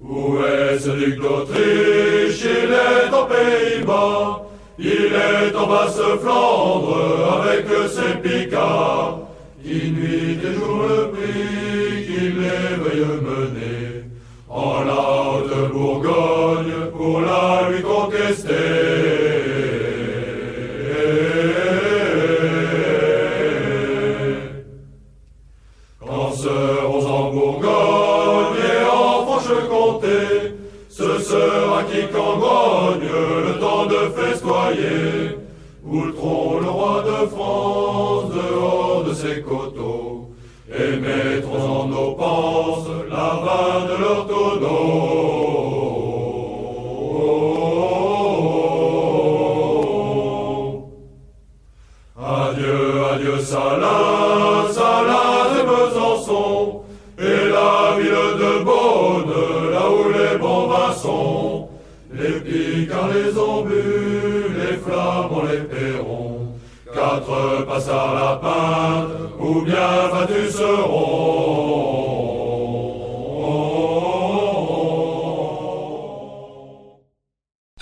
[0.00, 2.44] où est ce duc d'Autriche?
[2.44, 4.42] Il est aux Pays-Bas,
[4.78, 9.20] il est en Basse-Flandre avec ses picards,
[9.62, 11.10] qui nuit et jour le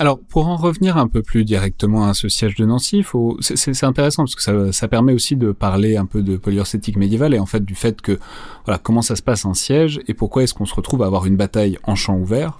[0.03, 3.05] Alors, pour en revenir un peu plus directement à ce siège de Nancy,
[3.41, 7.39] c'est intéressant parce que ça, permet aussi de parler un peu de polyurcétique médiévale et
[7.39, 8.19] en fait du fait que,
[8.65, 11.25] voilà, comment ça se passe un siège et pourquoi est-ce qu'on se retrouve à avoir
[11.27, 12.59] une bataille en champ ouvert,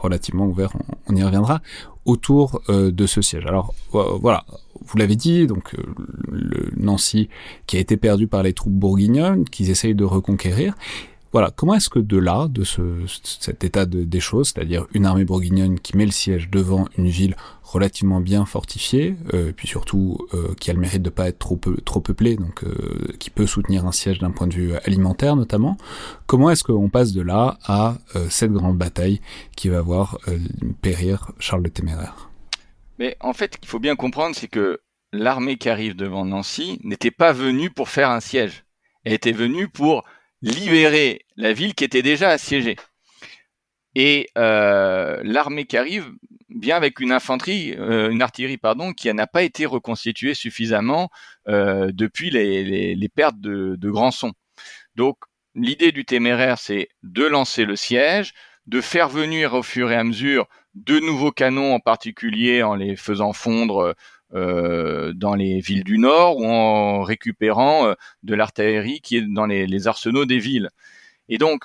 [0.00, 0.72] relativement ouvert,
[1.06, 1.62] on, y reviendra,
[2.04, 3.46] autour euh, de ce siège.
[3.46, 4.44] Alors, voilà,
[4.84, 5.82] vous l'avez dit, donc euh,
[6.32, 7.28] le Nancy
[7.68, 10.74] qui a été perdu par les troupes bourguignonnes, qu'ils essayent de reconquérir,
[11.32, 12.82] Voilà, comment est-ce que de là, de ce,
[13.24, 17.08] cet état de, des choses, c'est-à-dire une armée bourguignonne qui met le siège devant une
[17.08, 21.38] ville relativement bien fortifiée, euh, puis surtout euh, qui a le mérite de pas être
[21.38, 24.74] trop, peu, trop peuplée, donc euh, qui peut soutenir un siège d'un point de vue
[24.84, 25.78] alimentaire notamment,
[26.26, 27.96] comment est-ce qu'on passe de là à
[28.28, 29.20] cette grande bataille
[29.56, 30.18] qui va voir
[30.82, 32.30] périr Charles le Téméraire?
[32.98, 34.80] Mais en fait, ce qu'il faut bien comprendre, c'est que
[35.12, 38.64] l'armée qui arrive devant Nancy n'était pas venue pour faire un siège.
[39.04, 40.04] Elle était venue pour
[40.42, 42.76] libérer la ville qui était déjà assiégée.
[43.94, 46.10] Et euh, l'armée qui arrive
[46.48, 51.10] vient avec une infanterie, euh, une artillerie pardon, qui n'a pas été reconstituée suffisamment
[51.48, 54.32] euh, depuis les, pertes de, de Granson.
[54.94, 55.16] Donc
[55.54, 58.32] l'idée du téméraire, c'est de lancer le siège,
[58.66, 62.96] de faire venir au fur et à mesure de nouveaux canons, en particulier en les
[62.96, 63.94] faisant fondre
[64.34, 69.44] euh, dans les villes du Nord ou en récupérant euh, de l'artillerie qui est dans
[69.44, 70.70] les, arsenaux des villes.
[71.28, 71.64] Et donc,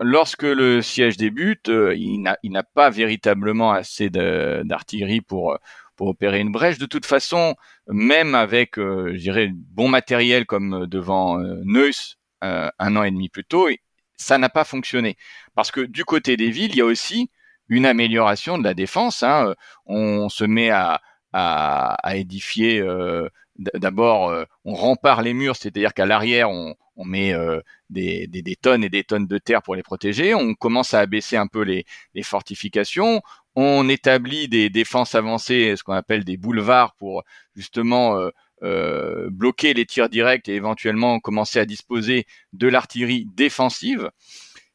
[0.00, 5.56] lorsque le siège débute, euh, il n'a pas véritablement assez d'artillerie pour,
[5.94, 6.78] pour opérer une brèche.
[6.78, 7.54] De toute façon,
[7.86, 13.68] même avec, je dirais, bon matériel comme devant Neuss un an et demi plus tôt,
[14.16, 15.16] ça n'a pas fonctionné.
[15.54, 17.30] Parce que du côté des villes, il y a aussi
[17.68, 19.22] une amélioration de la défense.
[19.22, 19.54] Hein.
[19.86, 21.00] On se met à,
[21.32, 22.80] à, à édifier.
[22.80, 27.60] Euh, D'abord, euh, on rempart les murs, c'est-à-dire qu'à l'arrière, on, on met euh,
[27.90, 30.34] des, des, des, tonnes et des tonnes de terre pour les protéger.
[30.34, 33.22] On commence à abaisser un peu les, les fortifications.
[33.54, 37.24] On établit des défenses avancées, ce qu'on appelle des boulevards, pour
[37.54, 38.30] justement euh,
[38.62, 44.10] euh, bloquer les tirs directs et éventuellement commencer à disposer de l'artillerie défensive.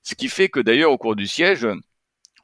[0.03, 1.67] Ce qui fait que d'ailleurs, au cours du siège,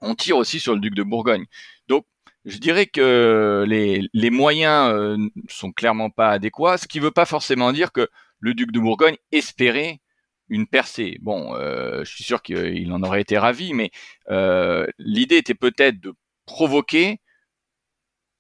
[0.02, 1.46] on tire aussi sur le duc de Bourgogne.
[1.88, 2.06] Donc,
[2.46, 5.18] je dirais que les, moyens euh,
[5.48, 8.80] sont clairement pas adéquats, ce qui ne veut pas forcément dire que le duc de
[8.80, 10.02] Bourgogne espérait
[10.50, 11.18] une percée.
[11.22, 13.92] Bon, euh, je suis sûr qu'il en aurait été ravi, mais
[14.30, 16.14] euh, l'idée était peut-être de
[16.46, 17.22] provoquer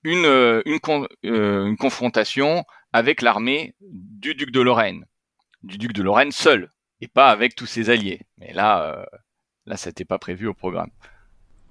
[0.05, 5.05] euh, une confrontation avec l'armée du duc de Lorraine,
[5.63, 8.21] du duc de Lorraine seul, et pas avec tous ses alliés.
[8.37, 9.07] Mais là,
[9.65, 10.91] là, ça n'était pas prévu au programme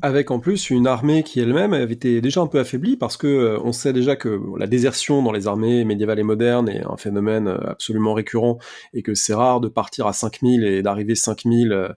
[0.03, 3.27] avec en plus une armée qui elle-même avait été déjà un peu affaiblie parce que
[3.27, 6.97] euh, on sait déjà que la désertion dans les armées médiévales et modernes est un
[6.97, 8.59] phénomène euh, absolument récurrent
[8.95, 11.89] et que c'est rare de partir à 5000 et d'arriver 5000 euh,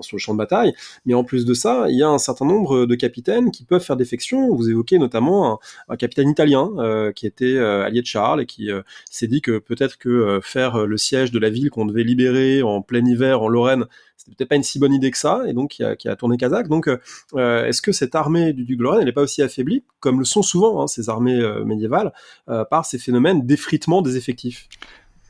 [0.00, 0.72] sur le champ de bataille.
[1.06, 3.84] Mais en plus de ça, il y a un certain nombre de capitaines qui peuvent
[3.84, 4.52] faire défection.
[4.54, 6.70] Vous évoquez notamment un, capitaine italien
[7.14, 8.70] qui était allié de Charles et qui
[9.10, 12.82] s'est dit que peut-être que faire le siège de la ville qu'on devait libérer en
[12.82, 13.86] plein hiver en Lorraine
[14.22, 16.14] c'était peut-être pas une si bonne idée que ça, et donc qui a, qui a
[16.14, 16.68] tourné Kazakh.
[16.68, 19.84] Donc, euh, est-ce que cette armée du duc de Lorraine, elle n'est pas aussi affaiblie,
[19.98, 22.12] comme le sont souvent hein, ces armées euh, médiévales,
[22.48, 24.68] euh, par ces phénomènes d'effritement des effectifs?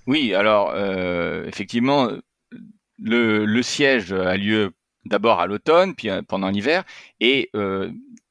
[0.06, 2.10] Oui, alors euh, effectivement,
[2.98, 4.72] le, siège a lieu
[5.06, 6.84] d'abord à l'automne, puis pendant l'hiver,
[7.20, 7.50] et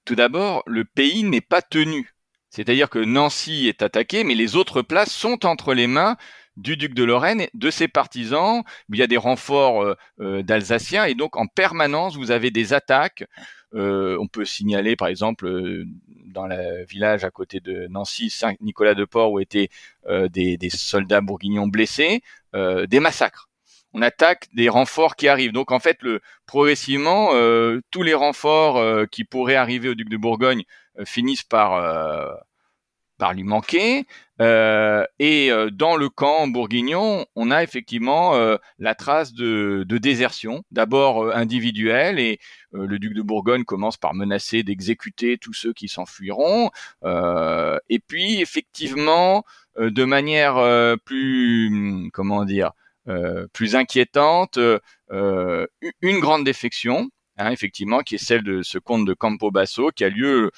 [0.06, 2.14] tout d'abord, le pays n'est pas tenu.
[2.50, 6.18] C'est-à-dire que Nancy est attaquée, mais les autres places sont entre les mains
[6.58, 8.64] du duc de Lorraine, de ses partisans.
[8.90, 12.74] Il y a des renforts euh, euh, d'Alsaciens et donc en permanence vous avez des
[12.74, 13.26] attaques.
[13.74, 15.50] Euh, on peut signaler par exemple
[16.26, 19.70] dans le village à côté de Nancy, Saint-Nicolas-de-Port, où étaient
[20.08, 22.22] des, soldats bourguignons blessés,
[22.54, 23.50] des massacres.
[23.94, 25.52] On attaque des renforts qui arrivent.
[25.52, 26.00] Donc en fait,
[26.46, 27.32] progressivement,
[27.92, 30.64] tous les renforts qui pourraient arriver au duc de Bourgogne
[31.06, 32.42] finissent par
[33.22, 34.08] par lui manquer.
[34.42, 40.64] Euh, et euh, dans le camp bourguignon, on a effectivement euh, la trace de, désertion,
[40.72, 42.40] d'abord individuelle, et
[42.72, 46.72] le duc de Bourgogne commence par menacer d'exécuter tous ceux qui s'enfuiront.
[47.06, 49.44] et puis, effectivement,
[49.78, 50.56] de manière
[51.06, 52.72] plus, comment dire,
[53.54, 54.58] plus inquiétante,
[55.12, 60.10] une grande défection, hein, effectivement, qui est celle de ce comte de Campobasso, qui a
[60.10, 60.50] lieu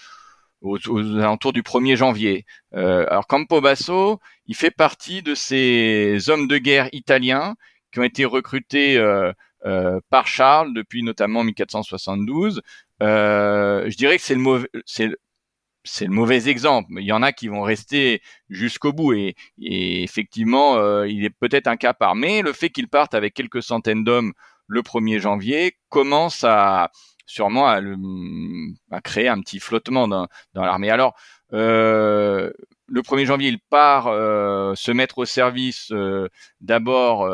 [0.64, 2.46] aux, aux alentours du 1er janvier.
[2.74, 7.56] Euh, alors Campobasso, il fait partie de ces hommes de guerre italiens
[7.92, 9.32] qui ont été recrutés euh,
[9.66, 12.62] euh, par Charles depuis notamment 1472.
[13.02, 15.10] Euh, je dirais que c'est le mauvais, c'est
[15.86, 16.94] c'est le mauvais exemple.
[16.98, 21.30] Il y en a qui vont rester jusqu'au bout et, et effectivement, euh, il est
[21.30, 22.16] peut-être un cas par.
[22.16, 24.34] Mais le fait qu'il parte avec quelques centaines d'hommes
[24.68, 26.90] le 1er janvier commence à,
[27.34, 27.82] sûrement à,
[29.02, 30.90] créer un petit flottement dans, l'armée.
[30.90, 31.16] Alors,
[31.54, 32.52] euh,
[32.88, 36.28] le 1er janvier, il part euh, se mettre au service euh,
[36.62, 37.28] d'abord.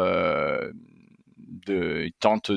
[1.67, 2.51] Il tente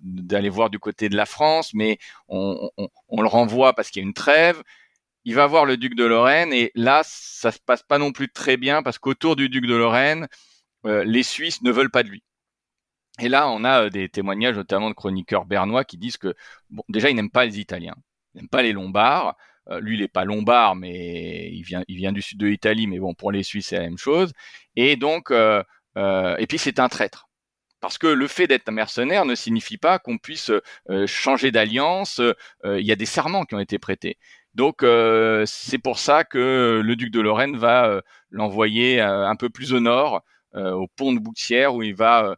[0.00, 1.98] d'aller voir du côté de la France, mais
[2.28, 2.70] on,
[3.10, 4.62] le renvoie parce qu'il y a une trêve.
[5.24, 8.28] Il va voir le duc de Lorraine et là, ça se passe pas non plus
[8.28, 10.28] très bien parce qu'autour du duc de Lorraine,
[10.84, 12.22] les Suisses ne veulent pas de lui.
[13.20, 16.34] Et là, on a des témoignages notamment de chroniqueurs bernois qui disent que,
[16.70, 17.96] bon, déjà, ils n'aiment pas les Italiens,
[18.34, 19.36] ils n'aiment pas les Lombards.
[19.80, 22.98] lui, il n'est pas lombard, mais il vient, il vient du sud de l'Italie, mais
[22.98, 24.32] bon, pour les Suisses, c'est la même chose.
[24.76, 27.28] Et donc, et puis c'est un traître.
[27.80, 30.50] Parce que le fait d'être un mercenaire ne signifie pas qu'on puisse
[31.06, 32.20] changer d'alliance.
[32.64, 34.18] Il y a des serments qui ont été prêtés.
[34.54, 34.84] Donc
[35.46, 40.22] c'est pour ça que le duc de Lorraine va l'envoyer un peu plus au nord,
[40.54, 42.36] au pont de Boutière, où il va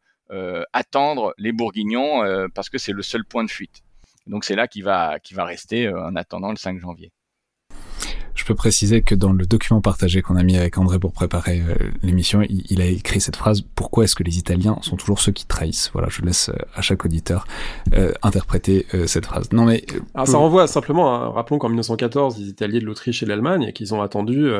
[0.73, 3.83] attendre les Bourguignons, parce que c'est le seul point de fuite.
[4.27, 7.13] Donc c'est là qu'il va, qu'il va rester en attendant le 5 janvier.
[8.49, 11.61] Je peux préciser que dans le document partagé qu'on a mis avec André pour préparer
[11.61, 15.33] euh, l'émission, il, a écrit cette phrase Pourquoi est-ce que les Italiens sont toujours ceux
[15.33, 15.91] qui trahissent?
[15.93, 17.47] Voilà, je laisse euh, à chaque auditeur
[17.93, 19.53] euh, interpréter cette phrase.
[19.53, 19.85] Non mais
[20.15, 23.71] Alors, ça renvoie simplement, hein, rappelons qu'en 1914, les Italiens de l'Autriche et de l'Allemagne,
[23.75, 24.51] qu'ils ont attendu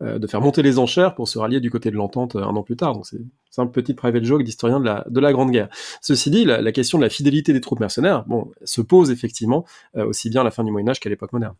[0.00, 2.76] de faire monter les enchères pour se rallier du côté de l'entente un an plus
[2.76, 2.94] tard.
[2.94, 5.68] Donc c'est un petit private joke d'historien de la, de la Grande Guerre.
[6.00, 9.66] Ceci dit, la, la, question de la fidélité des troupes mercenaires, bon, se pose effectivement
[9.94, 11.56] aussi bien à la fin du Moyen Âge qu'à l'époque moderne.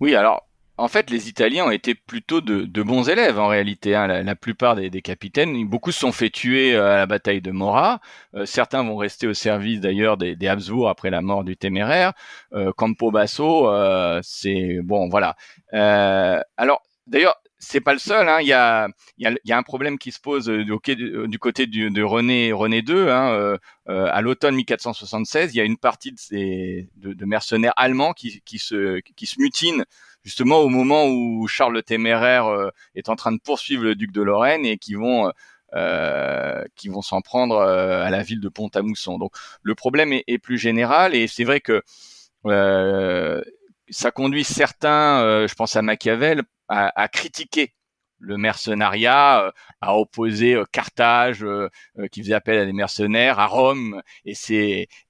[0.00, 0.47] Oui, alors
[0.78, 3.96] en fait, les Italiens ont été plutôt de, bons élèves en réalité.
[3.96, 4.06] Hein.
[4.06, 8.00] La, plupart des, capitaines, beaucoup se sont fait tuer euh, à la bataille de Mora.
[8.34, 12.12] Euh, certains vont rester au service d'ailleurs des, Habsbourg après la mort du Téméraire.
[12.52, 13.68] Euh, Campo Basso,
[14.22, 15.36] c'est bon, voilà.
[15.72, 18.28] alors, d'ailleurs, c'est pas le seul.
[18.28, 18.38] Hein.
[18.40, 18.88] Il, y a,
[19.50, 23.10] un problème qui se pose du, côté de René René II.
[23.10, 23.58] Hein.
[23.88, 29.40] à l'automne 1476, il y a une partie de, mercenaires allemands qui, se, qui se
[29.40, 29.84] mutinent
[30.24, 34.12] justement au moment où Charles le Téméraire euh, est en train de poursuivre le duc
[34.12, 35.32] de Lorraine et qui vont
[35.74, 39.18] euh, qui vont s'en prendre euh, à la ville de Pont-à-Mousson.
[39.18, 41.82] Donc le problème est, plus général et c'est vrai que
[43.90, 47.74] ça conduit certains, je pense à Machiavel, à, critiquer
[48.18, 51.44] le mercenariat, à opposer Carthage,
[52.12, 54.32] qui faisait appel à des mercenaires, à Rome et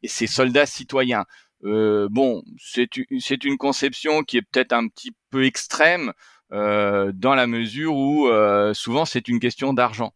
[0.02, 1.24] et ses soldats citoyens.
[1.64, 6.12] Euh, bon, c'est une conception qui est peut-être un petit peu extrême
[6.52, 10.14] euh, dans la mesure où euh, souvent c'est une question d'argent.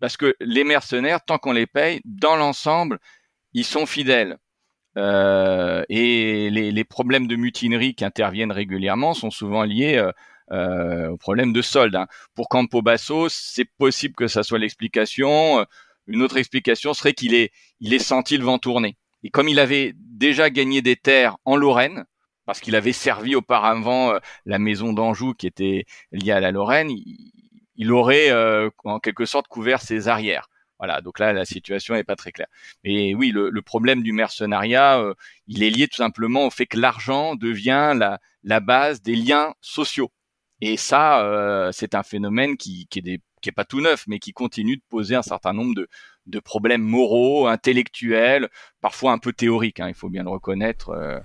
[0.00, 2.98] Parce que les mercenaires, tant qu'on les paye, dans l'ensemble,
[3.54, 4.38] ils sont fidèles.
[4.96, 10.04] et les, problèmes de mutinerie qui interviennent régulièrement sont souvent liés
[10.50, 11.96] aux problèmes de solde.
[11.96, 12.08] Hein.
[12.34, 15.64] Pour Campo Basso, c'est possible que ça soit l'explication.
[16.08, 18.96] Une autre explication serait qu'il ait, il ait senti le vent tourner.
[19.22, 22.04] Et comme il avait déjà gagné des terres en Lorraine,
[22.46, 26.90] parce qu'il avait servi auparavant euh, la maison d'Anjou qui était liée à la Lorraine,
[27.74, 30.48] il, aurait euh, en quelque sorte couvert ses arrières.
[30.78, 32.46] Voilà, donc là la situation n'est pas très claire.
[32.84, 35.14] Mais oui, le, problème du mercenariat, euh,
[35.48, 37.92] il est lié tout simplement au fait que l'argent devient
[38.44, 40.12] la, base des liens sociaux.
[40.60, 44.18] Et ça, c'est un phénomène qui, qui est des qui est pas tout neuf, mais
[44.18, 45.88] qui continue de poser un certain nombre de,
[46.26, 48.48] de problèmes moraux, intellectuels,
[48.80, 50.90] parfois un peu théoriques, hein, il faut bien le reconnaître.
[50.90, 51.18] Euh.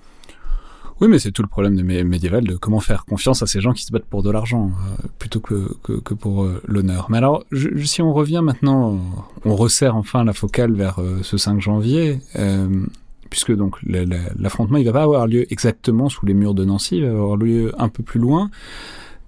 [0.99, 3.71] Oui, mais c'est tout le problème de médiéval de comment faire confiance à ces gens
[3.71, 7.11] qui se battent pour de l'argent euh, plutôt que, que, pour euh, l'honneur.
[7.11, 7.45] Mais alors,
[7.83, 8.99] si on revient maintenant,
[9.45, 12.19] on resserre enfin la focale vers ce 5 janvier,
[13.29, 17.05] puisque donc l'affrontement il va pas avoir lieu exactement sous les murs de Nancy, il
[17.05, 18.49] va avoir lieu un peu plus loin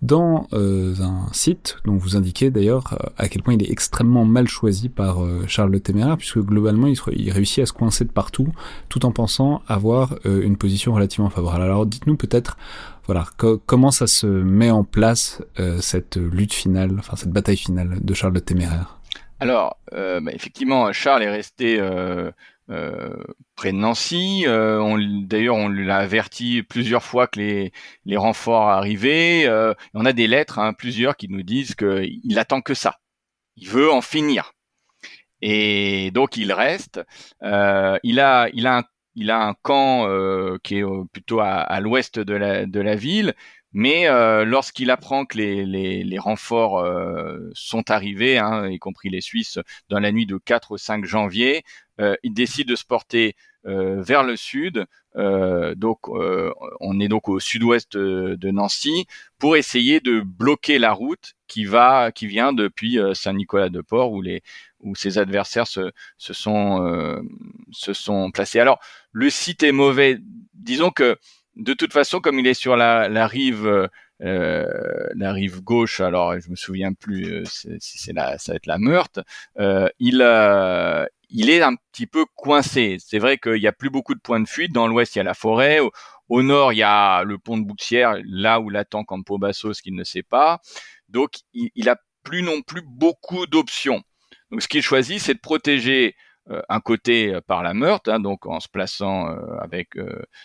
[0.02, 4.26] dans euh, un site dont vous indiquez d'ailleurs euh, à quel point il est extrêmement
[4.26, 8.12] mal choisi par euh, Charles le Téméraire, puisque globalement il, réussit à se coincer de
[8.12, 8.48] partout,
[8.88, 11.64] tout en pensant avoir une position relativement favorable.
[11.64, 12.58] Alors dites-nous peut-être,
[13.06, 13.26] voilà,
[13.66, 15.42] comment ça se met en place
[15.80, 19.00] cette lutte finale, enfin cette bataille finale de Charles le Téméraire
[19.40, 21.80] Alors, bah, effectivement, Charles est resté
[22.70, 23.16] euh,
[23.56, 24.44] près de Nancy.
[24.46, 29.46] Euh, D'ailleurs, on lui a averti plusieurs fois que les, renforts arrivaient.
[29.48, 33.00] Euh, on a des lettres, hein, plusieurs, qui nous disent qu'il attend que ça.
[33.56, 34.54] Il veut en finir.
[35.42, 37.02] Et donc il reste.
[37.42, 38.50] Il a,
[39.26, 40.08] un, camp
[40.64, 43.34] qui est plutôt à, à l'ouest de la, de la ville.
[43.72, 49.10] Mais euh, lorsqu'il apprend que les, les, les renforts euh, sont arrivés, hein, y compris
[49.10, 49.60] les Suisses,
[49.90, 51.64] dans la nuit de 4 au 5 janvier,
[52.02, 54.86] euh, il décide de se porter vers le sud.
[55.16, 59.06] donc, on est donc au sud-ouest de, Nancy
[59.38, 64.42] pour essayer de bloquer la route qui va, qui vient depuis Saint-Nicolas-de-Port où les
[64.80, 67.22] où ses adversaires se, se sont
[67.72, 68.62] se sont placés.
[68.62, 68.80] Alors,
[69.12, 70.20] le site est mauvais.
[70.54, 71.18] Disons que
[71.60, 73.90] de toute façon, comme il est sur la, la rive,
[74.22, 78.56] euh, la rive gauche, alors je me souviens plus euh, si c'est la, ça va
[78.56, 79.20] être la Meurthe,
[79.60, 82.98] euh, il, euh, il est un petit peu coincé.
[83.00, 84.74] C'est vrai qu'il y a plus beaucoup de points de fuite.
[84.74, 85.80] Dans l'ouest, il y a la forêt.
[86.30, 89.82] Au, nord, il y a le pont de Bouxière, là où l'attend Campo Basso, ce
[89.82, 90.60] qu'il ne sait pas.
[91.10, 94.02] Donc, il, il a plus non plus beaucoup d'options.
[94.52, 96.16] Donc, ce qu'il choisit, c'est de protéger
[96.70, 99.28] un côté par la Meurthe, hein, donc en se plaçant
[99.62, 99.90] avec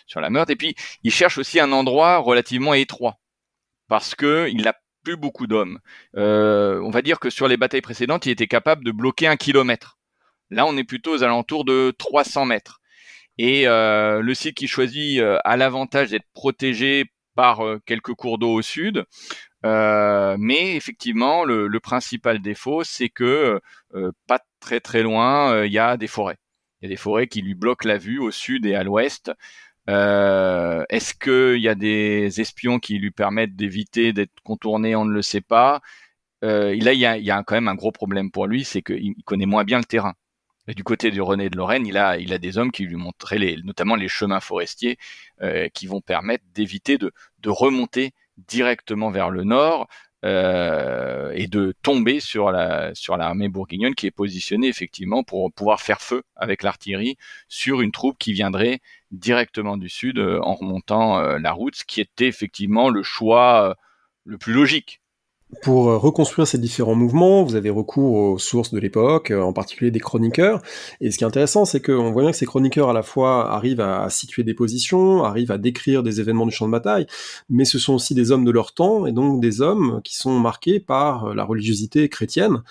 [0.07, 3.19] sur la Meurthe, et puis il cherche aussi un endroit relativement étroit
[3.87, 5.79] parce que il n'a plus beaucoup d'hommes.
[6.13, 9.97] on va dire que sur les batailles précédentes, il était capable de bloquer un kilomètre.
[10.49, 12.81] Là, on est plutôt aux alentours de 300 mètres.
[13.37, 18.37] Et euh, le site qui choisit euh, a l'avantage d'être protégé par euh, quelques cours
[18.37, 19.05] d'eau au sud.
[20.37, 23.59] Mais effectivement, le, principal défaut, c'est que
[24.27, 26.37] pas très très loin, il y a des forêts.
[26.81, 29.31] Il y a des forêts qui lui bloquent la vue au sud et à l'ouest.
[29.87, 35.21] Est-ce qu'il y a des espions qui lui permettent d'éviter d'être contourné On ne le
[35.21, 35.81] sait pas.
[36.41, 39.63] là, il y a, quand même un gros problème pour lui, c'est qu'il connaît moins
[39.63, 40.15] bien le terrain.
[40.67, 43.57] Du côté du René de Lorraine, il a, il a des hommes qui lui montraient
[43.63, 44.97] notamment les chemins forestiers
[45.43, 49.87] euh, qui vont permettre d'éviter de, de, remonter directement vers le nord
[50.25, 55.81] euh, et de tomber sur la sur l'armée bourguignonne qui est positionnée effectivement pour pouvoir
[55.81, 57.15] faire feu avec l'artillerie
[57.47, 58.79] sur une troupe qui viendrait
[59.11, 63.75] directement du sud euh, en remontant euh, la route, ce qui était effectivement le choix
[64.25, 64.99] le plus logique
[65.61, 69.53] pour euh, reconstruire ces différents mouvements, vous avez recours aux sources de l'époque, euh, en
[69.53, 70.61] particulier des chroniqueurs.
[71.01, 73.51] Et ce qui est intéressant, c'est qu'on voit bien que ces chroniqueurs à la fois
[73.51, 77.05] arrivent à situer des positions, arrivent à décrire des événements du champ de bataille,
[77.49, 80.39] mais ce sont aussi des hommes de leur temps, et donc des hommes qui sont
[80.39, 82.61] marqués par euh, la religiosité chrétienne,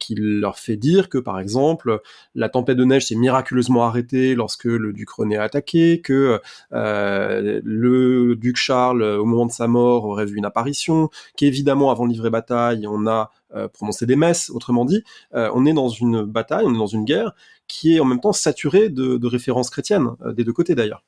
[0.00, 2.00] qui leur fait dire que, par exemple,
[2.34, 6.40] la tempête de neige s'est miraculeusement arrêtée lorsque le duc René a attaqué, que
[6.70, 12.30] le duc Charles, au moment de sa mort, aurait vu une apparition, qu'évidemment, avant livrer
[12.30, 15.02] bataille, on a euh, prononcé des messes, autrement dit,
[15.34, 17.32] euh, on est dans une bataille, on est dans une guerre
[17.66, 21.04] qui est en même temps saturée de, références chrétiennes, euh, des deux côtés d'ailleurs.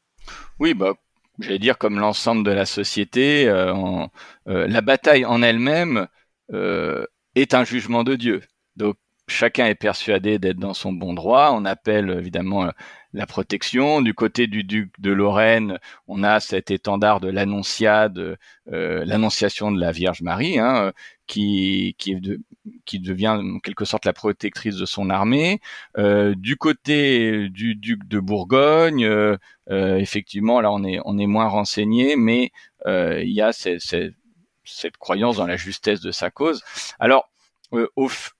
[0.58, 0.94] Oui, bah,
[1.38, 3.46] j'allais dire comme l'ensemble de la société,
[4.46, 6.08] la bataille en elle-même
[6.52, 8.42] est un jugement de Dieu.
[8.76, 8.96] Donc
[9.28, 11.50] chacun est persuadé d'être dans son bon droit.
[11.52, 12.70] On appelle évidemment
[13.12, 14.02] la protection.
[14.02, 18.36] Du côté du duc de Lorraine, on a cet étendard de l'annonciade,
[18.72, 20.92] euh, l'annonciation de la Vierge Marie, hein,
[21.26, 22.14] qui, qui,
[22.84, 25.60] qui, devient en quelque sorte la protectrice de son armée.
[25.98, 29.36] Euh, du côté du duc de Bourgogne, euh,
[29.68, 32.52] effectivement, là on est, on est moins renseigné, mais
[32.86, 36.62] il y a cette croyance dans la justesse de sa cause.
[37.00, 37.28] Alors,
[37.72, 37.88] euh,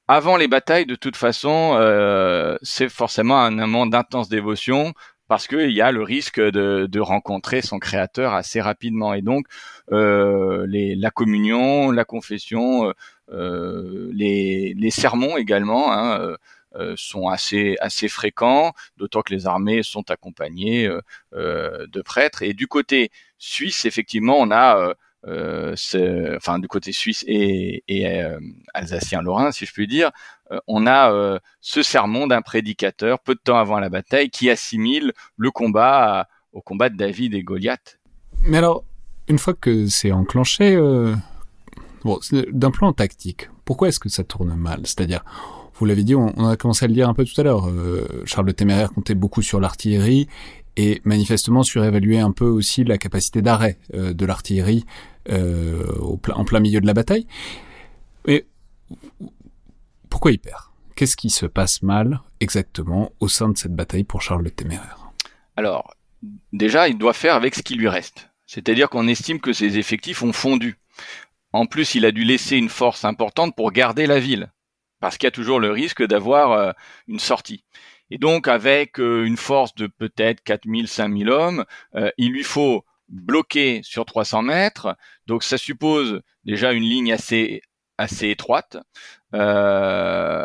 [0.09, 4.95] avant les batailles, de toute façon, euh, c'est forcément un moment d'intense dévotion
[5.29, 9.13] parce qu'il y a le risque de, de, rencontrer son créateur assez rapidement.
[9.15, 9.47] Et donc,
[9.91, 12.93] euh, les, la communion, la confession,
[13.33, 16.37] euh, les, les, sermons également hein,
[16.77, 20.89] euh, sont assez, assez fréquents, d'autant que les armées sont accompagnées
[21.33, 22.43] de prêtres.
[22.43, 24.95] Et du côté suisse, effectivement, on a euh,
[25.27, 28.39] enfin du côté suisse et, euh,
[28.75, 30.11] alsacien-lorrain, si je puis dire,
[30.53, 35.13] euh, on a ce sermon d'un prédicateur peu de temps avant la bataille qui assimile
[35.37, 37.99] le combat au combat de David et Goliath.
[38.43, 38.85] Mais alors,
[39.29, 40.77] une fois que c'est enclenché,
[42.53, 44.81] d'un plan tactique, pourquoi est-ce que ça tourne mal?
[44.85, 45.25] C'est-à-dire,
[45.75, 47.69] vous l'avez dit, on, a commencé à le dire un peu tout à l'heure.
[48.25, 50.29] Charles le Téméraire comptait beaucoup sur l'artillerie
[50.77, 54.85] et manifestement surévaluait un peu aussi la capacité d'arrêt de l'artillerie
[55.31, 55.85] euh,
[56.33, 57.27] en plein milieu de la bataille.
[58.27, 58.47] Mais
[60.09, 60.61] pourquoi il perd?
[60.95, 65.11] Qu'est-ce qui se passe mal exactement au sein de cette bataille pour Charles le Téméraire?
[65.57, 65.95] Alors,
[66.53, 68.31] déjà, il doit faire avec ce qui lui reste.
[68.47, 70.79] C'est-à-dire qu'on estime que ses effectifs ont fondu.
[71.53, 74.53] En plus, il a dû laisser une force importante pour garder la ville,
[75.01, 76.73] parce qu'il y a toujours le risque d'avoir euh,
[77.09, 77.65] une sortie.
[78.11, 81.65] Et donc, avec euh, une force de peut-être 4000, 5000 hommes,
[82.17, 84.97] il lui faut bloqué sur 300 mètres.
[85.27, 87.63] Donc ça suppose déjà une ligne assez
[87.99, 88.77] assez étroite.
[89.35, 90.45] Euh,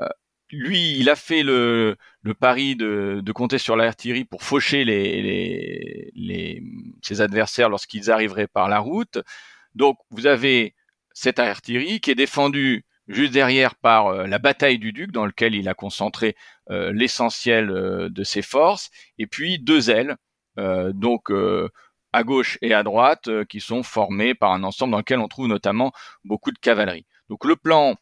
[0.52, 5.22] lui, il a fait le, le pari de, de compter sur l'artillerie pour faucher les,
[5.22, 6.64] les, les,
[7.02, 9.20] ses adversaires lorsqu'ils arriveraient par la route.
[9.76, 10.76] Donc vous avez
[11.14, 15.56] cette artillerie qui est défendue juste derrière par euh, la bataille du Duc, dans lequel
[15.56, 16.36] il a concentré
[16.70, 20.16] euh, l'essentiel euh, de ses forces, et puis deux ailes.
[20.58, 21.32] donc
[22.14, 25.28] à gauche et à droite euh, qui sont formés par un ensemble dans lequel on
[25.28, 25.92] trouve notamment
[26.24, 27.06] beaucoup de cavalerie.
[27.30, 27.96] Donc le plan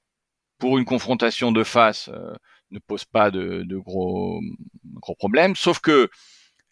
[0.58, 2.34] pour une confrontation de face euh,
[2.72, 4.42] ne pose pas de, gros,
[5.18, 6.10] problèmes, sauf que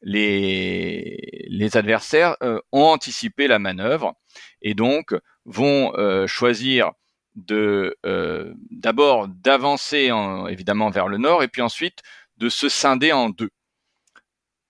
[0.01, 4.13] les, adversaires euh, ont anticipé la manœuvre
[4.61, 5.15] et donc
[5.45, 5.93] vont
[6.27, 6.91] choisir
[7.35, 10.11] d'abord d'avancer
[10.49, 11.99] évidemment vers le nord et puis ensuite
[12.37, 13.49] de se scinder en deux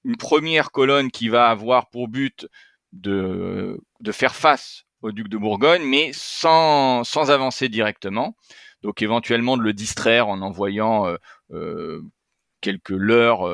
[0.08, 2.48] une première colonne qui va avoir pour but
[2.94, 3.78] de,
[4.12, 8.38] faire face au duc de Bourgogne, mais sans, avancer directement.
[8.84, 11.18] Donc éventuellement de le distraire en envoyant euh,
[11.52, 12.02] euh,
[12.62, 13.46] quelques leurres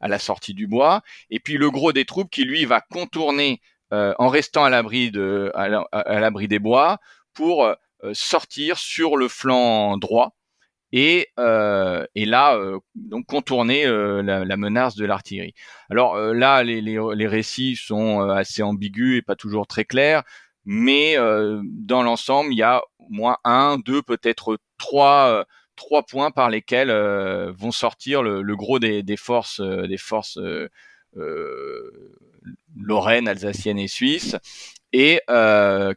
[0.00, 3.60] à la sortie du bois, et puis le gros des troupes qui lui va contourner
[3.90, 6.98] en restant à l'abri des bois
[7.32, 7.68] pour
[8.12, 10.34] sortir sur le flanc droit
[10.96, 12.56] et, euh, et là
[12.94, 15.52] donc contourner la, la, menace de l'artillerie.
[15.90, 20.22] Alors là, les, récits sont assez ambigus et pas toujours très clairs,
[20.64, 21.16] mais
[21.64, 26.92] dans l'ensemble, il y a au moins un, deux, peut-être trois trois points par lesquels
[27.58, 30.70] vont sortir le, gros des, forces des forces euh,
[32.76, 34.36] lorraines, alsaciennes et suisses,
[34.92, 35.20] et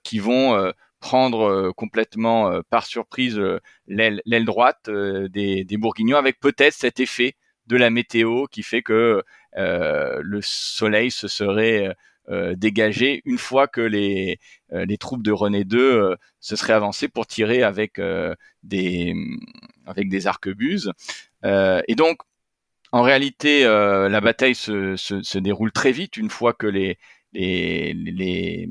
[0.03, 3.39] qui vont prendre complètement par surprise
[3.87, 7.35] l'aile droite des, Bourguignons, avec peut-être cet effet
[7.67, 9.23] de la météo qui fait que
[9.55, 11.93] le soleil se serait
[12.29, 14.37] euh, dégagé une fois que les,
[14.73, 18.01] euh, les troupes de René II euh, se seraient avancées pour tirer avec
[18.63, 19.13] des
[19.85, 20.91] avec des arquebuses.
[21.43, 22.19] et donc,
[22.91, 26.97] en réalité, la bataille se, se, déroule très vite une fois que les,
[27.33, 28.69] les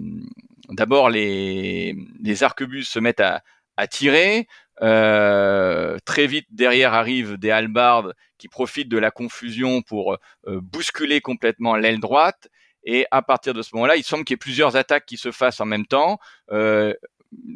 [0.71, 1.95] d'abord les,
[2.43, 3.43] arquebuses se mettent à,
[3.89, 4.47] tirer.
[4.83, 11.77] Euh, très vite derrière arrivent des halbardes qui profitent de la confusion pour bousculer complètement
[11.77, 12.49] l'aile droite
[12.87, 15.33] et à partir de ce moment-là, il semble qu'il y ait plusieurs attaques qui se
[15.33, 16.19] fassent en même temps.
[16.53, 16.95] Euh,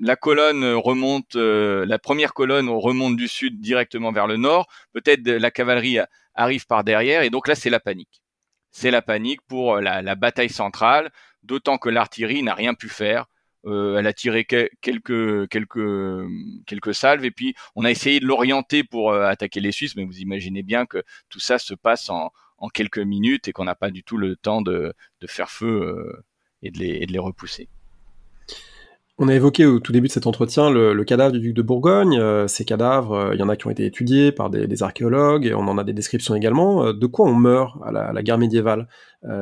[0.02, 4.66] la colonne remonte, euh, la première colonne remonte du sud directement vers le nord.
[4.92, 5.98] Peut-être la cavalerie
[6.34, 8.22] arrive par derrière, et donc là, c'est la panique.
[8.72, 13.26] C'est la panique pour euh, la bataille centrale, d'autant que l'artillerie n'a rien pu faire.
[13.66, 19.12] Euh, elle a tiré quelques quelques salves et puis on a essayé de l'orienter pour
[19.12, 22.32] euh, attaquer les Suisses, mais vous imaginez bien que tout ça se passe en,
[22.72, 24.94] quelques minutes et qu'on n'a pas du tout le temps de,
[25.26, 26.24] faire feu euh,
[26.62, 27.68] et de les repousser.
[29.22, 32.18] On a évoqué au tout début de cet entretien le, cadavre du duc de Bourgogne.
[32.18, 35.44] Euh, ces cadavres, euh, il y en a qui ont été étudiés par des, archéologues
[35.46, 36.92] et on en a des descriptions également.
[36.92, 38.88] de quoi on meurt à la, guerre médiévale?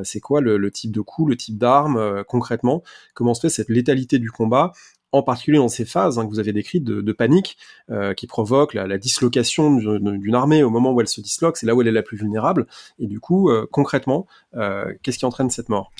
[0.03, 2.83] C'est quoi le, type de coup, le type d'arme concrètement?
[3.15, 4.73] Comment se fait cette létalité du combat?
[5.11, 7.57] En particulier dans ces phases hein, que vous avez décrites de, panique,
[7.91, 11.75] euh, qui provoquent la, dislocation d'une armée au moment où elle se disloque, c'est là
[11.75, 12.67] où elle est la plus vulnérable.
[12.99, 15.91] Et du coup, euh, concrètement, euh, qu'est-ce qui entraîne cette mort?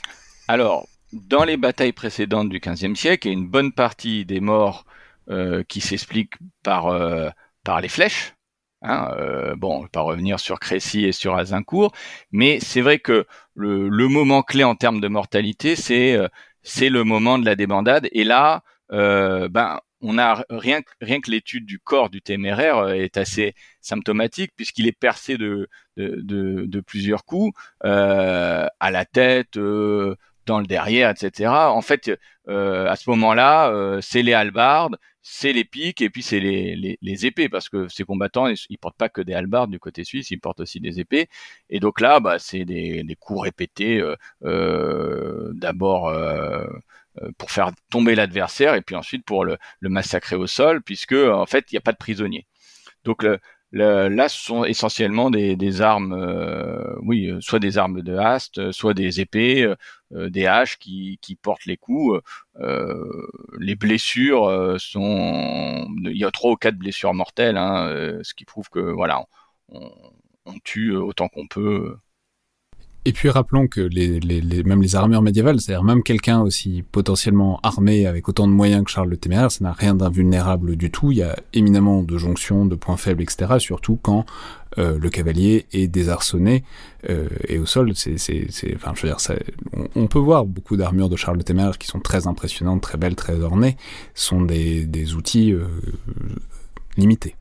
[0.47, 4.41] Alors, dans les batailles précédentes du XVe siècle, il y a une bonne partie des
[4.41, 4.85] morts
[5.31, 7.29] euh, qui s'expliquent par, euh,
[7.65, 8.35] par les flèches.
[8.83, 11.93] Hein, euh, bon, pas revenir sur Crécy et sur Azincourt,
[12.31, 16.17] mais c'est vrai que le, le, moment clé en termes de mortalité, c'est
[16.63, 18.09] c'est le moment de la débandade.
[18.13, 22.93] Et là, euh, ben on a rien, rien que l'étude du corps du téméraire euh,
[22.93, 30.15] est assez symptomatique puisqu'il est percé de, de, plusieurs coups euh, à la tête, euh,
[30.49, 31.51] dans le derrière, etc.
[31.51, 32.11] En fait,
[32.49, 37.27] euh, à ce moment-là, euh, c'est les halbardes, c'est les piques et puis c'est les,
[37.27, 40.41] épées parce que ces combattants, ils, portent pas que des halbardes du côté suisse, ils
[40.41, 41.29] portent aussi des épées.
[41.71, 44.03] Et donc là, bah, c'est des, coups répétés.
[44.43, 46.13] D'abord
[47.23, 51.47] euh, pour faire tomber l'adversaire et puis ensuite pour le, massacrer au sol, puisque en
[51.47, 52.47] fait il n'y a pas de prisonniers.
[53.05, 53.41] Donc le,
[53.73, 58.95] là, ce sont essentiellement des, armes, euh, oui, euh, soit des armes de haste, soit
[58.95, 59.75] des épées,
[60.13, 62.21] euh, des haches qui, portent les coups.
[62.61, 63.27] Euh,
[63.59, 68.69] les blessures sont, il y a trois ou quatre blessures mortelles, hein, ce qui prouve
[68.71, 69.25] que voilà,
[69.71, 71.97] on tue autant qu'on peut
[73.05, 74.21] et puis rappelons que les,
[74.65, 78.91] même les armures médiévales, c'est-à-dire même quelqu'un aussi potentiellement armé avec autant de moyens que
[78.91, 81.11] Charles le Téméraire, ça n'a rien d'invulnérable du tout.
[81.13, 83.55] Il y a éminemment de jonctions, de points faibles, etc.
[83.61, 84.27] Surtout quand
[84.77, 86.65] euh, le cavalier est désarçonné
[87.09, 88.17] euh, et au sol, c'est,
[88.75, 89.19] enfin, je veux dire,
[89.95, 93.17] on, peut voir beaucoup d'armures de Charles le Téméraire qui sont très impressionnantes, très belles,
[93.17, 93.77] très ornées,
[94.15, 95.67] sont des, des outils euh,
[96.97, 97.37] limités.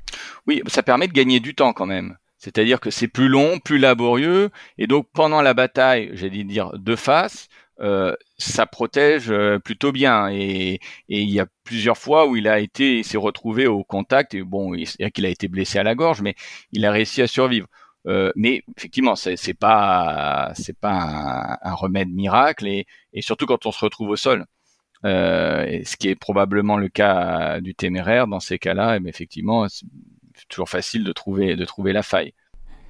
[0.48, 2.16] Oui, ça permet de gagner du temps quand même.
[2.38, 6.96] C'est-à-dire que c'est plus long, plus laborieux, et donc pendant la bataille, dit dire de
[6.96, 7.48] face,
[7.80, 10.30] euh, ça protège euh, plutôt bien.
[10.30, 10.80] Et,
[11.10, 14.44] et, il y a plusieurs fois où il a été, s'est retrouvé au contact, et
[14.44, 16.36] bon, il, qu'il a été blessé à la gorge, mais
[16.72, 17.68] il a réussi à survivre.
[18.08, 23.46] Euh, mais effectivement, c'est, c'est pas, c'est pas un, un, remède miracle, et, et, surtout
[23.46, 24.46] quand on se retrouve au sol.
[25.06, 29.68] Euh, ce qui est probablement le cas du téméraire dans ces cas-là, eh effectivement,
[30.48, 32.34] toujours facile de trouver, de trouver la faille.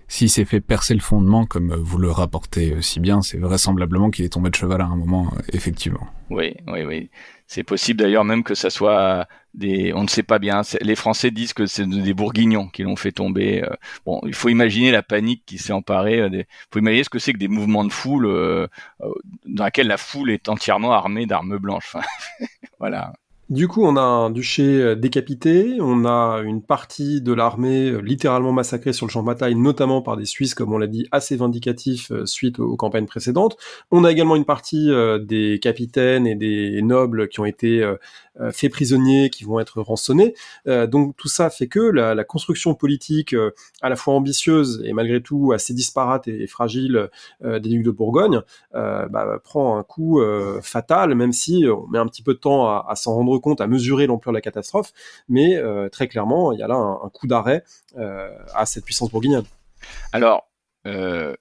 [0.09, 4.09] S'il s'est fait percer le fondement, comme vous le rapportez euh, si bien, c'est vraisemblablement
[4.09, 6.07] qu'il est tombé de cheval à un moment, euh, effectivement.
[6.29, 7.09] Oui, oui, oui.
[7.45, 10.61] C'est possible d'ailleurs même que ça soit des, on ne sait pas bien.
[10.79, 13.63] Les Français disent que c'est des Bourguignons qui l'ont fait tomber.
[13.63, 13.73] Euh.
[14.05, 16.19] Bon, il faut imaginer la panique qui s'est emparée.
[16.19, 18.69] Il faut imaginer ce que c'est que des mouvements de foule
[19.45, 21.95] dans laquelle la foule est entièrement armée d'armes blanches.
[22.79, 23.13] voilà.
[23.49, 27.99] Du coup, on a un duché euh, décapité, on a une partie de l'armée euh,
[27.99, 31.07] littéralement massacrée sur le champ de bataille, notamment par des Suisses, comme on l'a dit,
[31.13, 33.55] assez vindicatifs euh, suite aux, campagnes précédentes.
[33.89, 34.91] On a également une partie
[35.21, 37.83] des capitaines et des nobles qui ont été
[38.51, 40.33] faits prisonniers, qui vont être rançonnés.
[40.65, 43.35] donc tout ça fait que la, construction politique,
[43.81, 47.09] à la fois ambitieuse et malgré tout assez disparate et, fragile
[47.41, 48.41] des ducs de Bourgogne,
[48.73, 50.21] bah, prend un coup
[50.61, 53.67] fatal, même si on met un petit peu de temps à, s'en rendre compte, à
[53.67, 54.91] mesurer l'ampleur de la catastrophe,
[55.29, 57.63] mais euh, très clairement, il y a là un, coup d'arrêt
[57.97, 59.45] euh, à cette puissance bourguignonne.
[60.11, 60.49] Alors,
[60.85, 61.35] euh,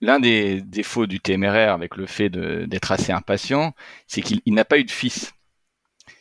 [0.00, 3.74] l'un des défauts du téméraire avec le fait d'être assez impatient,
[4.06, 5.32] c'est qu'il n'a pas eu de fils.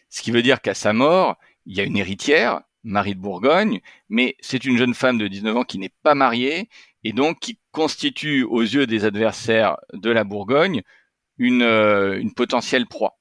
[0.10, 3.82] Ce qui veut dire qu'à sa mort, il y a une héritière, Marie de Bourgogne,
[4.08, 6.70] mais c'est une jeune femme de 19 ans qui n'est pas mariée
[7.04, 10.82] et donc qui constitue aux yeux des adversaires de la Bourgogne
[11.38, 13.20] une, une potentielle proie.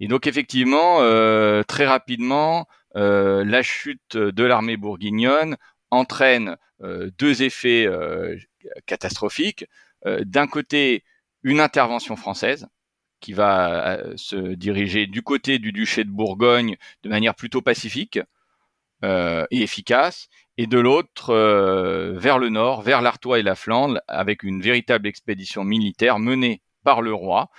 [0.00, 2.66] Et donc effectivement, euh, très rapidement,
[2.96, 5.56] euh, la chute de l'armée bourguignonne
[5.90, 7.88] entraîne euh, deux effets
[8.86, 9.66] catastrophiques.
[10.04, 11.02] D'un côté,
[11.42, 12.66] une intervention française
[13.24, 18.18] qui va se diriger du côté du duché de Bourgogne de manière plutôt pacifique
[19.02, 21.34] et efficace, et de l'autre
[22.16, 27.02] vers le nord, vers l'Artois et la Flandre, avec une véritable expédition militaire menée par
[27.02, 27.50] le roi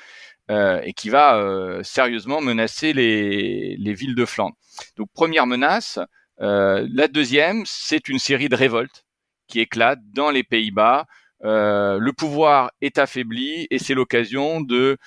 [0.51, 4.55] euh, et qui va euh, sérieusement menacer les, les, villes de Flandre.
[4.95, 5.97] Donc première menace.
[6.39, 9.05] Euh, la deuxième, c'est une série de révoltes
[9.47, 11.07] qui éclatent dans les Pays-Bas.
[11.41, 14.97] Le pouvoir est affaibli et c'est l'occasion de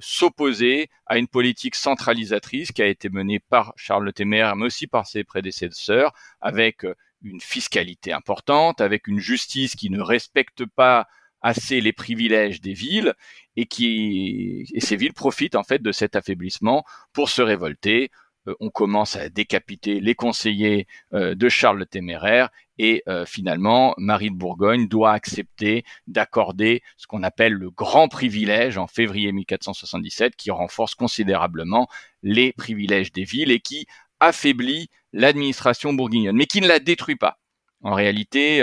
[0.00, 4.86] s'opposer à une politique centralisatrice qui a été menée par Charles le Téméraire, mais aussi
[4.86, 6.84] par ses prédécesseurs, avec
[7.22, 11.06] une fiscalité importante, avec une justice qui ne respecte pas
[11.42, 13.14] assez les privilèges des villes
[13.56, 18.10] et qui et ces villes profitent en fait de cet affaiblissement pour se révolter.
[18.48, 23.94] Euh, on commence à décapiter les conseillers euh, de Charles le Téméraire et euh, finalement
[23.98, 30.36] Marie de Bourgogne doit accepter d'accorder ce qu'on appelle le grand privilège en février 1477
[30.36, 31.88] qui renforce considérablement
[32.22, 33.86] les privilèges des villes et qui
[34.20, 37.38] affaiblit l'administration bourguignonne mais qui ne la détruit pas.
[37.82, 38.60] En réalité,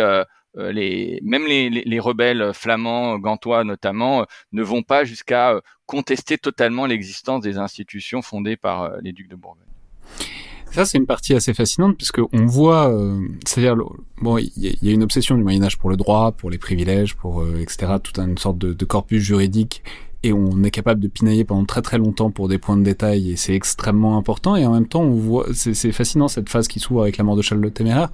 [0.55, 6.85] les, même les, rebelles flamands, gantois notamment, euh, ne vont pas jusqu'à euh, contester totalement
[6.85, 9.63] l'existence des institutions fondées par les ducs de Bourgogne.
[10.71, 12.93] Ça, c'est une partie assez fascinante puisque on voit,
[13.45, 13.77] c'est-à-dire,
[14.21, 17.15] bon, il y, a une obsession du Moyen Âge pour le droit, pour les privilèges,
[17.15, 19.81] pour etc., toute une sorte de corpus juridique
[20.33, 23.35] on est capable de pinailler pendant très très longtemps pour des points de détail et
[23.35, 27.01] c'est extrêmement important et en même temps on voit c'est fascinant cette phase qui s'ouvre
[27.03, 28.09] avec la mort de Charles le Téméraire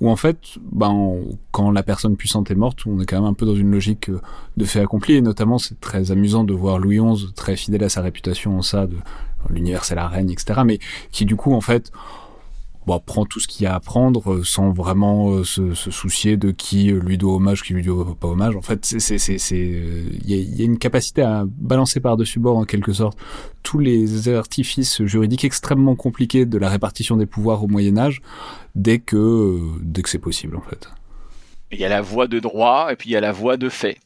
[0.00, 0.38] où en fait
[0.72, 1.16] ben
[1.52, 4.08] quand la personne puissante est morte on est quand même un peu dans une logique
[4.08, 4.20] euh,
[4.56, 7.88] de fait accompli et notamment c'est très amusant de voir Louis XI très fidèle à
[7.88, 8.96] sa réputation en ça de
[9.50, 10.78] l'univers c'est la reine etc mais
[11.10, 11.92] qui du coup en fait
[12.86, 16.36] bon, prend tout ce qu'il y a à prendre euh, sans vraiment euh, se, soucier
[16.36, 18.56] de qui euh, lui doit hommage, qui lui doit pas hommage.
[18.56, 22.64] En fait, c'est il y a, y a, une capacité à balancer par-dessus bord en
[22.64, 23.18] quelque sorte
[23.62, 28.20] tous les artifices juridiques extrêmement compliqués de la répartition des pouvoirs au Moyen Âge
[28.74, 30.88] dès que dès que c'est possible en fait.
[31.72, 33.68] Il y a la voie de droit et puis il y a la voie de
[33.68, 33.98] fait.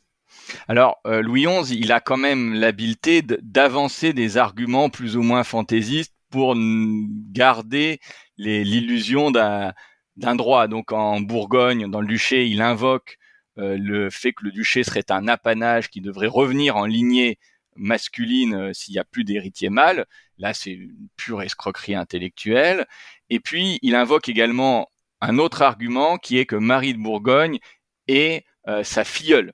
[0.68, 6.14] Alors, Louis XI, il a quand même l'habileté d'avancer des arguments plus ou moins fantaisistes
[6.30, 8.00] pour garder
[8.36, 10.68] l'illusion d'un droit.
[10.68, 13.18] Donc en Bourgogne, dans le duché, il invoque
[13.58, 17.38] euh, le fait que le duché serait un apanage qui devrait revenir en lignée
[17.76, 20.06] masculine euh, s'il n'y a plus d'héritier mâle.
[20.38, 22.86] Là, c'est une pure escroquerie intellectuelle.
[23.30, 27.58] Et puis, il invoque également un autre argument qui est que Marie de Bourgogne
[28.06, 29.52] est euh, sa filleule.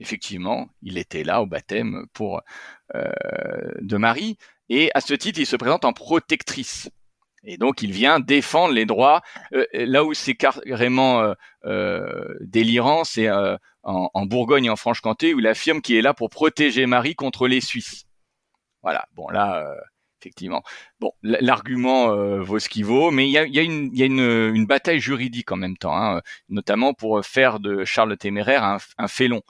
[0.00, 2.42] Effectivement, il était là au baptême pour
[3.80, 4.36] de Marie,
[4.68, 6.88] et à ce titre, il se présente en protectrice.
[7.46, 9.20] Et donc, il vient défendre les droits.
[9.52, 11.34] Euh, là où c'est carrément euh,
[11.66, 13.28] euh, délirant, c'est
[13.82, 17.46] en, Bourgogne et en Franche-Comté, où il affirme qu'il est là pour protéger Marie contre
[17.46, 18.04] les Suisses.
[18.82, 19.06] Voilà.
[19.12, 19.74] Bon, là,
[20.20, 20.62] effectivement.
[21.00, 25.76] Bon, l'argument vaut ce qu'il vaut, mais il y a, une, bataille juridique en même
[25.76, 29.42] temps, hein, notamment pour faire de Charles le Téméraire un félon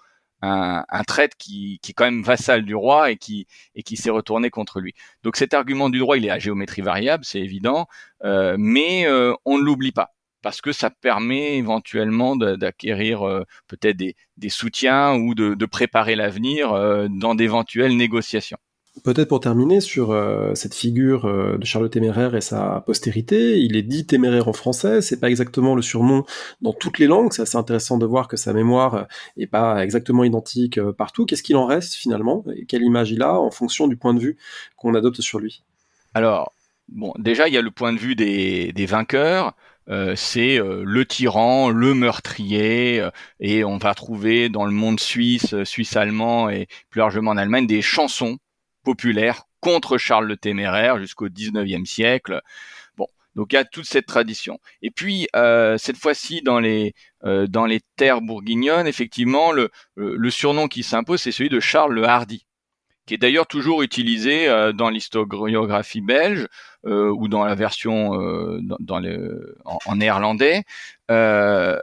[0.45, 4.11] un, traître qui, qui, est quand même vassal du roi et qui, et qui s'est
[4.11, 4.95] retourné contre lui.
[5.23, 7.87] Donc cet argument du droit, il est à géométrie variable, c'est évident,
[8.25, 10.11] euh, mais euh, on ne l'oublie pas
[10.43, 14.15] parce que ça permet éventuellement d'acquérir euh, peut-être des,
[14.51, 16.73] soutiens ou de préparer l'avenir
[17.09, 18.59] dans d'éventuelles négociations.
[19.03, 23.77] Peut-être pour terminer sur euh, cette figure euh, de Charles Téméraire et sa postérité, il
[23.77, 26.25] est dit téméraire en français, c'est pas exactement le surnom
[26.63, 29.03] dans toutes les langues, c'est assez intéressant de voir que sa mémoire euh,
[29.37, 31.27] est pas exactement identique partout.
[31.27, 32.45] Qu'est-ce qu'il en reste finalement?
[32.55, 34.37] Et quelle image il a en fonction du point de vue
[34.77, 35.65] qu'on adopte sur lui?
[36.15, 36.53] Alors,
[36.89, 39.55] bon, déjà, il y a le point de vue des, vainqueurs.
[40.15, 43.07] C'est le tyran, le meurtrier,
[43.41, 47.83] et on va trouver dans le monde suisse, suisse-allemand et plus largement en Allemagne des
[47.83, 48.39] chansons
[48.85, 52.41] populaires contre Charles le Téméraire jusqu'au 19e siècle.
[52.97, 54.59] Bon, donc il y a toute cette tradition.
[54.83, 55.27] Et puis
[55.79, 61.33] cette fois-ci dans les dans les terres bourguignonnes, effectivement, le, le surnom qui s'impose, c'est
[61.33, 62.47] celui de Charles le Hardy
[63.07, 66.49] qui est d'ailleurs toujours utilisé euh, dans l'historiographie belge
[66.87, 70.65] euh, ou dans la version euh, dans, le, en, néerlandais.
[71.09, 71.81] le,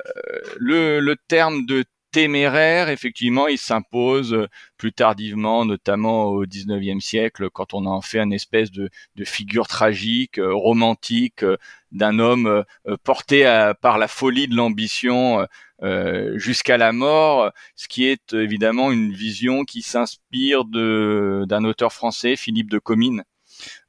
[0.59, 4.47] le, terme de téméraire, effectivement, il s'impose
[4.77, 8.89] plus tardivement, notamment au XIXe siècle, quand on en fait une espèce de,
[9.23, 11.45] figure tragique, romantique,
[11.91, 12.63] d'un homme
[13.03, 13.43] porté
[13.81, 15.45] par la folie de l'ambition
[15.83, 22.35] euh, jusqu'à la mort, ce qui est évidemment une vision qui s'inspire d'un auteur français,
[22.35, 23.23] Philippe de Comines,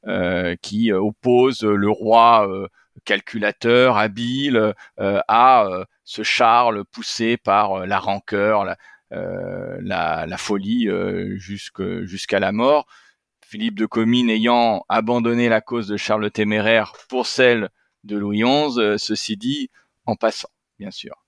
[0.07, 2.67] euh, qui oppose le roi euh,
[3.05, 5.67] calculateur, habile, à
[6.03, 8.65] ce Charles poussé par la rancœur,
[9.11, 10.89] la, la folie
[11.37, 12.85] jusqu'à la mort.
[13.45, 17.69] Philippe de Comines ayant abandonné la cause de Charles le Téméraire pour celle
[18.03, 19.69] de Louis XI, ceci dit
[20.05, 20.49] en passant,
[20.79, 21.22] bien sûr.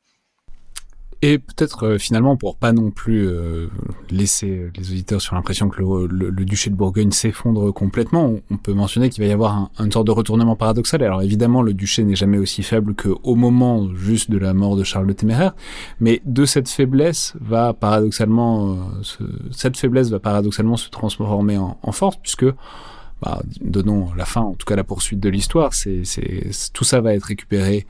[1.22, 3.68] Et peut-être euh, finalement pour pas non plus euh,
[4.12, 9.10] laisser les auditeurs sur l'impression que le, duché de Bourgogne s'effondre complètement, on, peut mentionner
[9.10, 11.04] qu'il va y avoir un, une sorte de retournement paradoxal.
[11.04, 14.84] Alors évidemment, le duché n'est jamais aussi faible qu'au moment juste de la mort de
[14.84, 15.56] Charles le Téméraire,
[16.00, 22.46] mais de cette faiblesse va paradoxalement, euh, cette se transformer en, force puisque
[23.22, 25.72] bah, donnons la fin, en tout cas la poursuite de l'histoire,
[26.74, 27.86] tout ça va être récupéré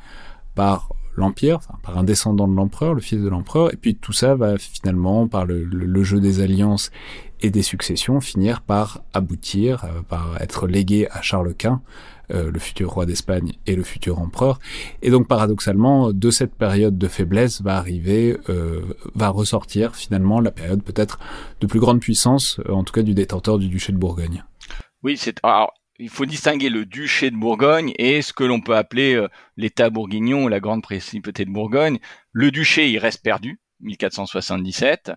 [0.54, 4.36] par l'Empire, par un descendant de l'empereur, le fils de l'empereur, et puis tout ça
[4.36, 6.92] va finalement, par le, jeu des alliances
[7.42, 11.82] et des successions, finir par aboutir, euh, par être légué à Charles Quint,
[12.32, 14.60] euh, le futur roi d'Espagne et le futur empereur.
[15.02, 18.82] Et donc paradoxalement, de cette période de faiblesse va arriver, euh,
[19.14, 21.20] va ressortir finalement la période peut-être
[21.62, 24.44] de plus grande puissance, en tout cas du détenteur du duché de Bourgogne.
[25.04, 25.40] Oui, c'est
[26.00, 29.28] il faut distinguer le duché de Bourgogne et ce que l'on peut appeler euh,
[29.58, 32.00] l'État bourguignon ou la grande principauté de Bourgogne.
[32.32, 35.12] Le duché, il reste perdu, 1477,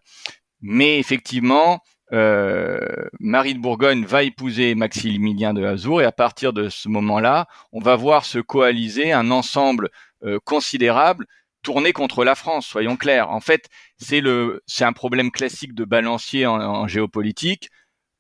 [0.61, 1.81] mais effectivement,
[2.13, 2.79] euh,
[3.21, 7.81] Marie de Bourgogne va épouser Maximilien de Habsbourg et à partir de ce moment-là, on
[7.81, 9.91] va voir se coaliser un ensemble
[10.25, 11.27] euh, considérable
[11.63, 13.31] tourné contre la France, soyons clairs.
[13.31, 13.69] En fait,
[13.99, 14.23] c'est
[14.67, 17.69] c'est un problème classique de balancier en géopolitique.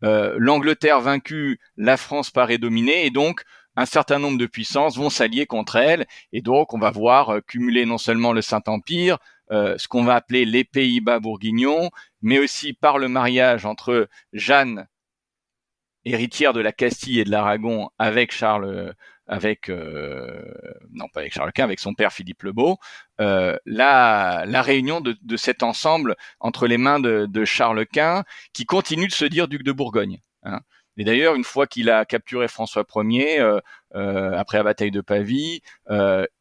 [0.04, 3.42] Euh, L'Angleterre vaincue, la France paraît dominée et donc
[3.76, 7.40] un certain nombre de puissances vont s'allier contre elle et donc on va voir euh,
[7.40, 9.18] cumuler non seulement le Saint-Empire,
[9.50, 11.90] euh, ce qu'on va appeler les Pays-Bas bourguignons,
[12.22, 14.86] mais aussi par le mariage entre Jeanne,
[16.04, 18.94] héritière de la Castille et de l'Aragon, avec Charles
[19.28, 20.42] avec euh,
[20.90, 22.78] non pas avec Charles Quint, avec son père Philippe le Beau,
[23.20, 29.06] euh, la, la réunion de, cet ensemble entre les mains de, Charles Quint, qui continue
[29.06, 30.20] de se dire duc de Bourgogne.
[30.42, 30.60] Hein.
[30.96, 33.60] Et d'ailleurs, une fois qu'il a capturé François Ier, euh,
[33.94, 35.62] euh, après la bataille de Pavie,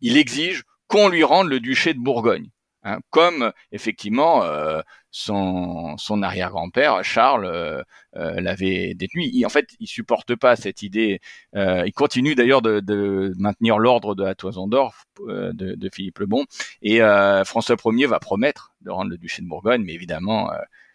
[0.02, 2.50] il exige qu'on lui rende le duché de Bourgogne.
[2.88, 4.80] Hein, comme effectivement euh,
[5.12, 7.84] son, arrière-grand-père Charles euh,
[8.16, 9.30] euh, l'avait détenu.
[9.46, 11.20] En fait, il supporte pas cette idée.
[11.54, 14.96] il continue d'ailleurs de, maintenir l'ordre de la toison d'or
[15.28, 16.46] de, Philippe le Bon.
[16.82, 17.00] Et
[17.46, 20.50] François Ier va promettre de rendre le duché de Bourgogne, mais évidemment.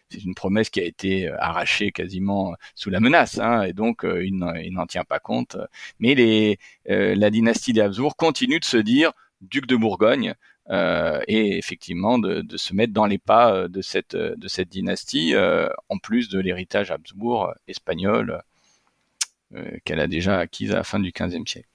[0.09, 4.35] c'est une promesse qui a été arrachée quasiment sous la menace, hein, et donc il
[4.73, 5.57] n'en tient pas compte.
[5.99, 10.35] Mais la dynastie des Habsbourg continue de se dire duc de Bourgogne,
[10.69, 14.69] et effectivement de, de, se mettre dans les pas euh, de cette, euh, de cette
[14.69, 15.33] dynastie,
[15.89, 18.41] en plus de l'héritage Habsbourg espagnol
[19.85, 21.67] qu'elle a déjà acquis à la fin du XVe siècle.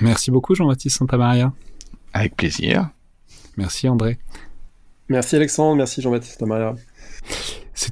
[0.00, 1.52] Merci beaucoup Jean-Baptiste Santamaria.
[2.14, 2.88] Avec plaisir.
[3.58, 4.18] Merci André.
[5.08, 6.74] Merci Alexandre, merci Jean-Baptiste Santamaria.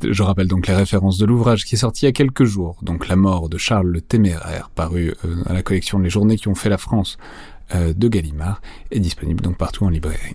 [0.02, 2.78] Je rappelle donc les références de l'ouvrage qui est sorti il y a quelques jours,
[2.80, 6.54] donc La mort de Charles le Téméraire, paru à la collection Les Journées qui ont
[6.54, 8.60] fait la France euh, de Gallimard
[8.90, 10.34] est disponible donc partout en librairie.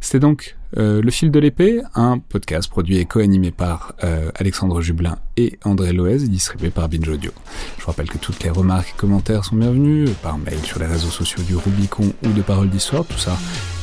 [0.00, 4.80] C'était donc euh, Le fil de l'épée, un podcast produit et co-animé par euh, Alexandre
[4.80, 7.32] Jublin et André Loez, distribué par Binge Audio.
[7.78, 11.10] Je rappelle que toutes les remarques et commentaires sont bienvenus, par mail sur les réseaux
[11.10, 13.36] sociaux du Rubicon ou de Parole d'Histoire, tout ça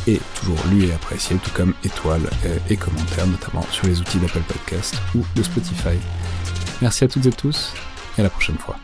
[0.08, 2.30] est toujours lu et apprécié, tout comme étoiles
[2.70, 5.98] et commentaires, notamment sur les outils d'Apple Podcast ou de Spotify.
[6.82, 7.74] Merci à toutes et tous,
[8.18, 8.78] et à la prochaine fois.